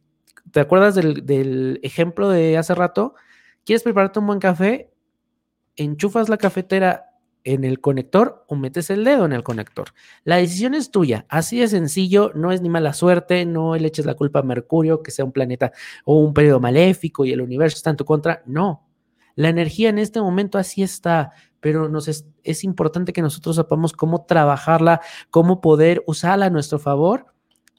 ¿Te 0.51 0.59
acuerdas 0.59 0.95
del, 0.95 1.25
del 1.25 1.79
ejemplo 1.83 2.29
de 2.29 2.57
hace 2.57 2.75
rato? 2.75 3.15
¿Quieres 3.63 3.83
prepararte 3.83 4.19
un 4.19 4.27
buen 4.27 4.39
café? 4.39 4.91
Enchufas 5.75 6.29
la 6.29 6.37
cafetera 6.37 7.12
en 7.43 7.63
el 7.63 7.81
conector 7.81 8.45
o 8.47 8.55
metes 8.55 8.89
el 8.89 9.03
dedo 9.03 9.25
en 9.25 9.33
el 9.33 9.43
conector. 9.43 9.89
La 10.23 10.37
decisión 10.37 10.73
es 10.73 10.91
tuya, 10.91 11.25
así 11.29 11.59
de 11.59 11.67
sencillo, 11.67 12.31
no 12.35 12.51
es 12.51 12.61
ni 12.61 12.69
mala 12.69 12.93
suerte, 12.93 13.45
no 13.45 13.75
le 13.75 13.87
eches 13.87 14.05
la 14.05 14.15
culpa 14.15 14.39
a 14.39 14.43
Mercurio, 14.43 15.03
que 15.03 15.11
sea 15.11 15.25
un 15.25 15.31
planeta 15.31 15.71
o 16.05 16.19
un 16.19 16.33
periodo 16.33 16.59
maléfico 16.59 17.25
y 17.25 17.31
el 17.31 17.41
universo 17.41 17.77
está 17.77 17.89
en 17.89 17.97
tu 17.97 18.05
contra, 18.05 18.43
no. 18.45 18.87
La 19.35 19.49
energía 19.49 19.89
en 19.89 19.97
este 19.97 20.21
momento 20.21 20.57
así 20.57 20.83
está, 20.83 21.31
pero 21.59 21.89
es 22.43 22.63
importante 22.63 23.13
que 23.13 23.21
nosotros 23.21 23.55
sepamos 23.55 23.93
cómo 23.93 24.25
trabajarla, 24.25 25.01
cómo 25.31 25.59
poder 25.59 26.03
usarla 26.05 26.45
a 26.45 26.49
nuestro 26.49 26.77
favor 26.77 27.32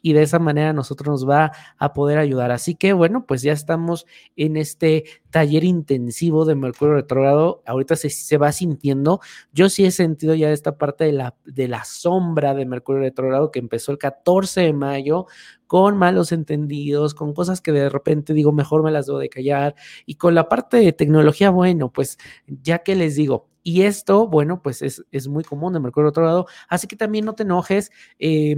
y 0.04 0.12
de 0.12 0.20
esa 0.20 0.38
manera 0.38 0.74
nosotros 0.74 1.08
nos 1.08 1.26
va 1.26 1.52
a 1.78 1.94
poder 1.94 2.18
ayudar. 2.18 2.50
Así 2.50 2.74
que 2.74 2.92
bueno, 2.92 3.24
pues 3.26 3.40
ya 3.40 3.52
estamos 3.54 4.04
en 4.36 4.58
este 4.58 5.04
taller 5.30 5.64
intensivo 5.64 6.44
de 6.44 6.54
Mercurio 6.54 6.92
retrógrado. 6.92 7.62
Ahorita 7.64 7.96
se, 7.96 8.10
se 8.10 8.36
va 8.36 8.52
sintiendo. 8.52 9.20
Yo 9.54 9.70
sí 9.70 9.86
he 9.86 9.90
sentido 9.90 10.34
ya 10.34 10.50
esta 10.50 10.76
parte 10.76 11.04
de 11.04 11.12
la, 11.12 11.34
de 11.46 11.68
la 11.68 11.86
sombra 11.86 12.52
de 12.52 12.66
Mercurio 12.66 13.00
retrógrado 13.00 13.50
que 13.50 13.60
empezó 13.60 13.92
el 13.92 13.98
14 13.98 14.60
de 14.60 14.72
mayo 14.74 15.24
con 15.66 15.96
malos 15.96 16.32
entendidos, 16.32 17.14
con 17.14 17.32
cosas 17.32 17.62
que 17.62 17.72
de 17.72 17.88
repente 17.88 18.34
digo, 18.34 18.52
mejor 18.52 18.82
me 18.82 18.90
las 18.90 19.06
debo 19.06 19.18
de 19.18 19.30
callar. 19.30 19.74
Y 20.04 20.16
con 20.16 20.34
la 20.34 20.50
parte 20.50 20.76
de 20.76 20.92
tecnología, 20.92 21.48
bueno, 21.48 21.90
pues 21.90 22.18
ya 22.46 22.80
que 22.80 22.94
les 22.94 23.16
digo, 23.16 23.48
y 23.62 23.84
esto, 23.84 24.28
bueno, 24.28 24.60
pues 24.60 24.82
es, 24.82 25.02
es 25.12 25.28
muy 25.28 25.44
común 25.44 25.72
de 25.72 25.80
Mercurio 25.80 26.10
retrógrado, 26.10 26.46
así 26.68 26.86
que 26.88 26.96
también 26.96 27.24
no 27.24 27.34
te 27.34 27.44
enojes. 27.44 27.90
Eh, 28.18 28.54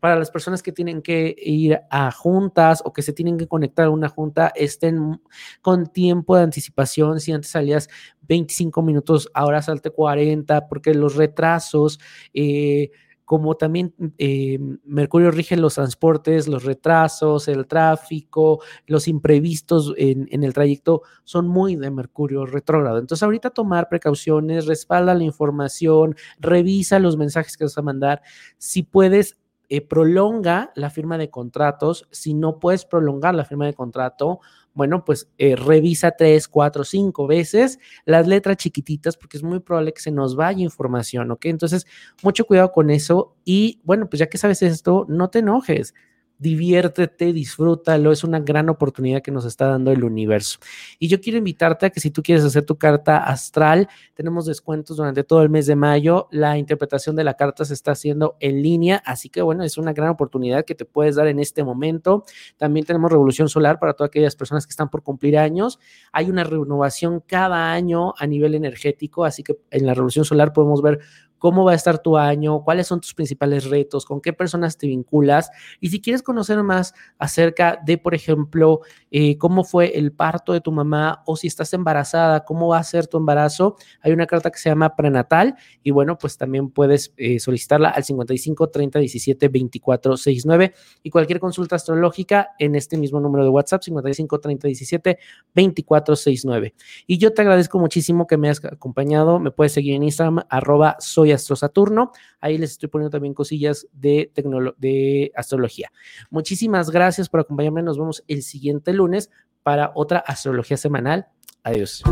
para 0.00 0.16
las 0.16 0.30
personas 0.30 0.62
que 0.62 0.72
tienen 0.72 1.02
que 1.02 1.34
ir 1.38 1.80
a 1.90 2.10
juntas 2.10 2.82
o 2.84 2.92
que 2.92 3.02
se 3.02 3.12
tienen 3.12 3.38
que 3.38 3.48
conectar 3.48 3.86
a 3.86 3.90
una 3.90 4.08
junta, 4.08 4.52
estén 4.54 5.20
con 5.60 5.86
tiempo 5.86 6.36
de 6.36 6.42
anticipación. 6.42 7.20
Si 7.20 7.32
antes 7.32 7.50
salías 7.50 7.88
25 8.22 8.82
minutos, 8.82 9.30
ahora 9.34 9.62
salte 9.62 9.90
40, 9.90 10.68
porque 10.68 10.94
los 10.94 11.16
retrasos, 11.16 11.98
eh, 12.34 12.90
como 13.24 13.56
también 13.56 13.94
eh, 14.16 14.58
Mercurio 14.84 15.30
rige 15.30 15.54
los 15.58 15.74
transportes, 15.74 16.48
los 16.48 16.64
retrasos, 16.64 17.46
el 17.48 17.66
tráfico, 17.66 18.62
los 18.86 19.06
imprevistos 19.06 19.92
en, 19.98 20.26
en, 20.30 20.44
el 20.44 20.54
trayecto 20.54 21.02
son 21.24 21.46
muy 21.46 21.76
de 21.76 21.90
Mercurio 21.90 22.46
retrógrado. 22.46 22.98
Entonces 22.98 23.22
ahorita 23.22 23.50
tomar 23.50 23.90
precauciones, 23.90 24.64
respalda 24.64 25.14
la 25.14 25.24
información, 25.24 26.16
revisa 26.38 26.98
los 27.00 27.18
mensajes 27.18 27.58
que 27.58 27.64
vas 27.64 27.76
a 27.76 27.82
mandar. 27.82 28.22
Si 28.56 28.82
puedes, 28.82 29.36
eh, 29.68 29.80
prolonga 29.80 30.72
la 30.74 30.90
firma 30.90 31.18
de 31.18 31.30
contratos. 31.30 32.06
Si 32.10 32.34
no 32.34 32.58
puedes 32.58 32.84
prolongar 32.84 33.34
la 33.34 33.44
firma 33.44 33.66
de 33.66 33.74
contrato, 33.74 34.40
bueno, 34.74 35.04
pues 35.04 35.28
eh, 35.38 35.56
revisa 35.56 36.12
tres, 36.12 36.48
cuatro, 36.48 36.84
cinco 36.84 37.26
veces 37.26 37.78
las 38.04 38.26
letras 38.26 38.56
chiquititas 38.56 39.16
porque 39.16 39.36
es 39.36 39.42
muy 39.42 39.60
probable 39.60 39.92
que 39.92 40.00
se 40.00 40.10
nos 40.10 40.36
vaya 40.36 40.62
información, 40.62 41.30
¿ok? 41.30 41.46
Entonces, 41.46 41.86
mucho 42.22 42.46
cuidado 42.46 42.72
con 42.72 42.90
eso 42.90 43.34
y 43.44 43.80
bueno, 43.84 44.08
pues 44.08 44.20
ya 44.20 44.28
que 44.28 44.38
sabes 44.38 44.62
esto, 44.62 45.04
no 45.08 45.30
te 45.30 45.40
enojes 45.40 45.94
diviértete, 46.38 47.32
disfrútalo, 47.32 48.12
es 48.12 48.24
una 48.24 48.40
gran 48.40 48.68
oportunidad 48.68 49.22
que 49.22 49.30
nos 49.30 49.44
está 49.44 49.66
dando 49.66 49.90
el 49.90 50.04
universo. 50.04 50.58
Y 50.98 51.08
yo 51.08 51.20
quiero 51.20 51.38
invitarte 51.38 51.86
a 51.86 51.90
que 51.90 52.00
si 52.00 52.10
tú 52.10 52.22
quieres 52.22 52.44
hacer 52.44 52.64
tu 52.64 52.76
carta 52.76 53.18
astral, 53.18 53.88
tenemos 54.14 54.46
descuentos 54.46 54.96
durante 54.96 55.24
todo 55.24 55.42
el 55.42 55.50
mes 55.50 55.66
de 55.66 55.76
mayo, 55.76 56.28
la 56.30 56.58
interpretación 56.58 57.16
de 57.16 57.24
la 57.24 57.34
carta 57.34 57.64
se 57.64 57.74
está 57.74 57.92
haciendo 57.92 58.36
en 58.40 58.62
línea, 58.62 59.02
así 59.04 59.28
que 59.28 59.42
bueno, 59.42 59.64
es 59.64 59.78
una 59.78 59.92
gran 59.92 60.10
oportunidad 60.10 60.64
que 60.64 60.74
te 60.74 60.84
puedes 60.84 61.16
dar 61.16 61.26
en 61.26 61.40
este 61.40 61.64
momento. 61.64 62.24
También 62.56 62.86
tenemos 62.86 63.10
revolución 63.10 63.48
solar 63.48 63.78
para 63.78 63.94
todas 63.94 64.08
aquellas 64.08 64.36
personas 64.36 64.66
que 64.66 64.70
están 64.70 64.88
por 64.88 65.02
cumplir 65.02 65.38
años. 65.38 65.78
Hay 66.12 66.30
una 66.30 66.44
renovación 66.44 67.22
cada 67.26 67.72
año 67.72 68.14
a 68.16 68.26
nivel 68.26 68.54
energético, 68.54 69.24
así 69.24 69.42
que 69.42 69.58
en 69.70 69.86
la 69.86 69.94
revolución 69.94 70.24
solar 70.24 70.52
podemos 70.52 70.82
ver 70.82 71.00
cómo 71.38 71.64
va 71.64 71.72
a 71.72 71.74
estar 71.74 72.00
tu 72.00 72.16
año, 72.16 72.62
cuáles 72.62 72.86
son 72.86 73.00
tus 73.00 73.14
principales 73.14 73.64
retos, 73.64 74.04
con 74.04 74.20
qué 74.20 74.32
personas 74.32 74.76
te 74.76 74.86
vinculas. 74.86 75.50
Y 75.80 75.88
si 75.88 76.00
quieres 76.00 76.22
conocer 76.22 76.62
más 76.62 76.94
acerca 77.18 77.78
de, 77.84 77.98
por 77.98 78.14
ejemplo, 78.14 78.80
eh, 79.10 79.38
cómo 79.38 79.64
fue 79.64 79.98
el 79.98 80.12
parto 80.12 80.52
de 80.52 80.60
tu 80.60 80.72
mamá 80.72 81.22
o 81.26 81.36
si 81.36 81.46
estás 81.46 81.72
embarazada, 81.72 82.44
cómo 82.44 82.68
va 82.68 82.78
a 82.78 82.84
ser 82.84 83.06
tu 83.06 83.16
embarazo, 83.16 83.76
hay 84.00 84.12
una 84.12 84.26
carta 84.26 84.50
que 84.50 84.58
se 84.58 84.68
llama 84.68 84.96
prenatal 84.96 85.56
y 85.82 85.90
bueno, 85.90 86.18
pues 86.18 86.36
también 86.36 86.70
puedes 86.70 87.14
eh, 87.16 87.38
solicitarla 87.38 87.90
al 87.90 88.04
55 88.04 88.68
30 88.68 88.98
17 88.98 89.48
24 89.48 90.16
69 90.16 90.74
y 91.02 91.10
cualquier 91.10 91.40
consulta 91.40 91.76
astrológica 91.76 92.50
en 92.58 92.74
este 92.74 92.96
mismo 92.96 93.20
número 93.20 93.44
de 93.44 93.50
WhatsApp 93.50 93.82
55 93.82 94.40
30 94.40 94.66
17 94.66 95.18
24 95.54 96.16
69. 96.16 96.74
Y 97.06 97.18
yo 97.18 97.32
te 97.32 97.42
agradezco 97.42 97.78
muchísimo 97.78 98.26
que 98.26 98.36
me 98.36 98.48
hayas 98.48 98.64
acompañado. 98.64 99.38
Me 99.38 99.50
puedes 99.50 99.72
seguir 99.72 99.94
en 99.94 100.02
Instagram, 100.02 100.40
arroba 100.48 100.96
soy 100.98 101.27
Astro 101.32 101.56
Saturno. 101.56 102.12
Ahí 102.40 102.58
les 102.58 102.72
estoy 102.72 102.88
poniendo 102.88 103.10
también 103.10 103.34
cosillas 103.34 103.86
de, 103.92 104.32
de 104.78 105.32
astrología. 105.34 105.90
Muchísimas 106.30 106.90
gracias 106.90 107.28
por 107.28 107.40
acompañarme. 107.40 107.82
Nos 107.82 107.98
vemos 107.98 108.24
el 108.28 108.42
siguiente 108.42 108.92
lunes 108.92 109.30
para 109.62 109.92
otra 109.94 110.18
astrología 110.20 110.76
semanal. 110.76 111.28
Adiós. 111.62 112.02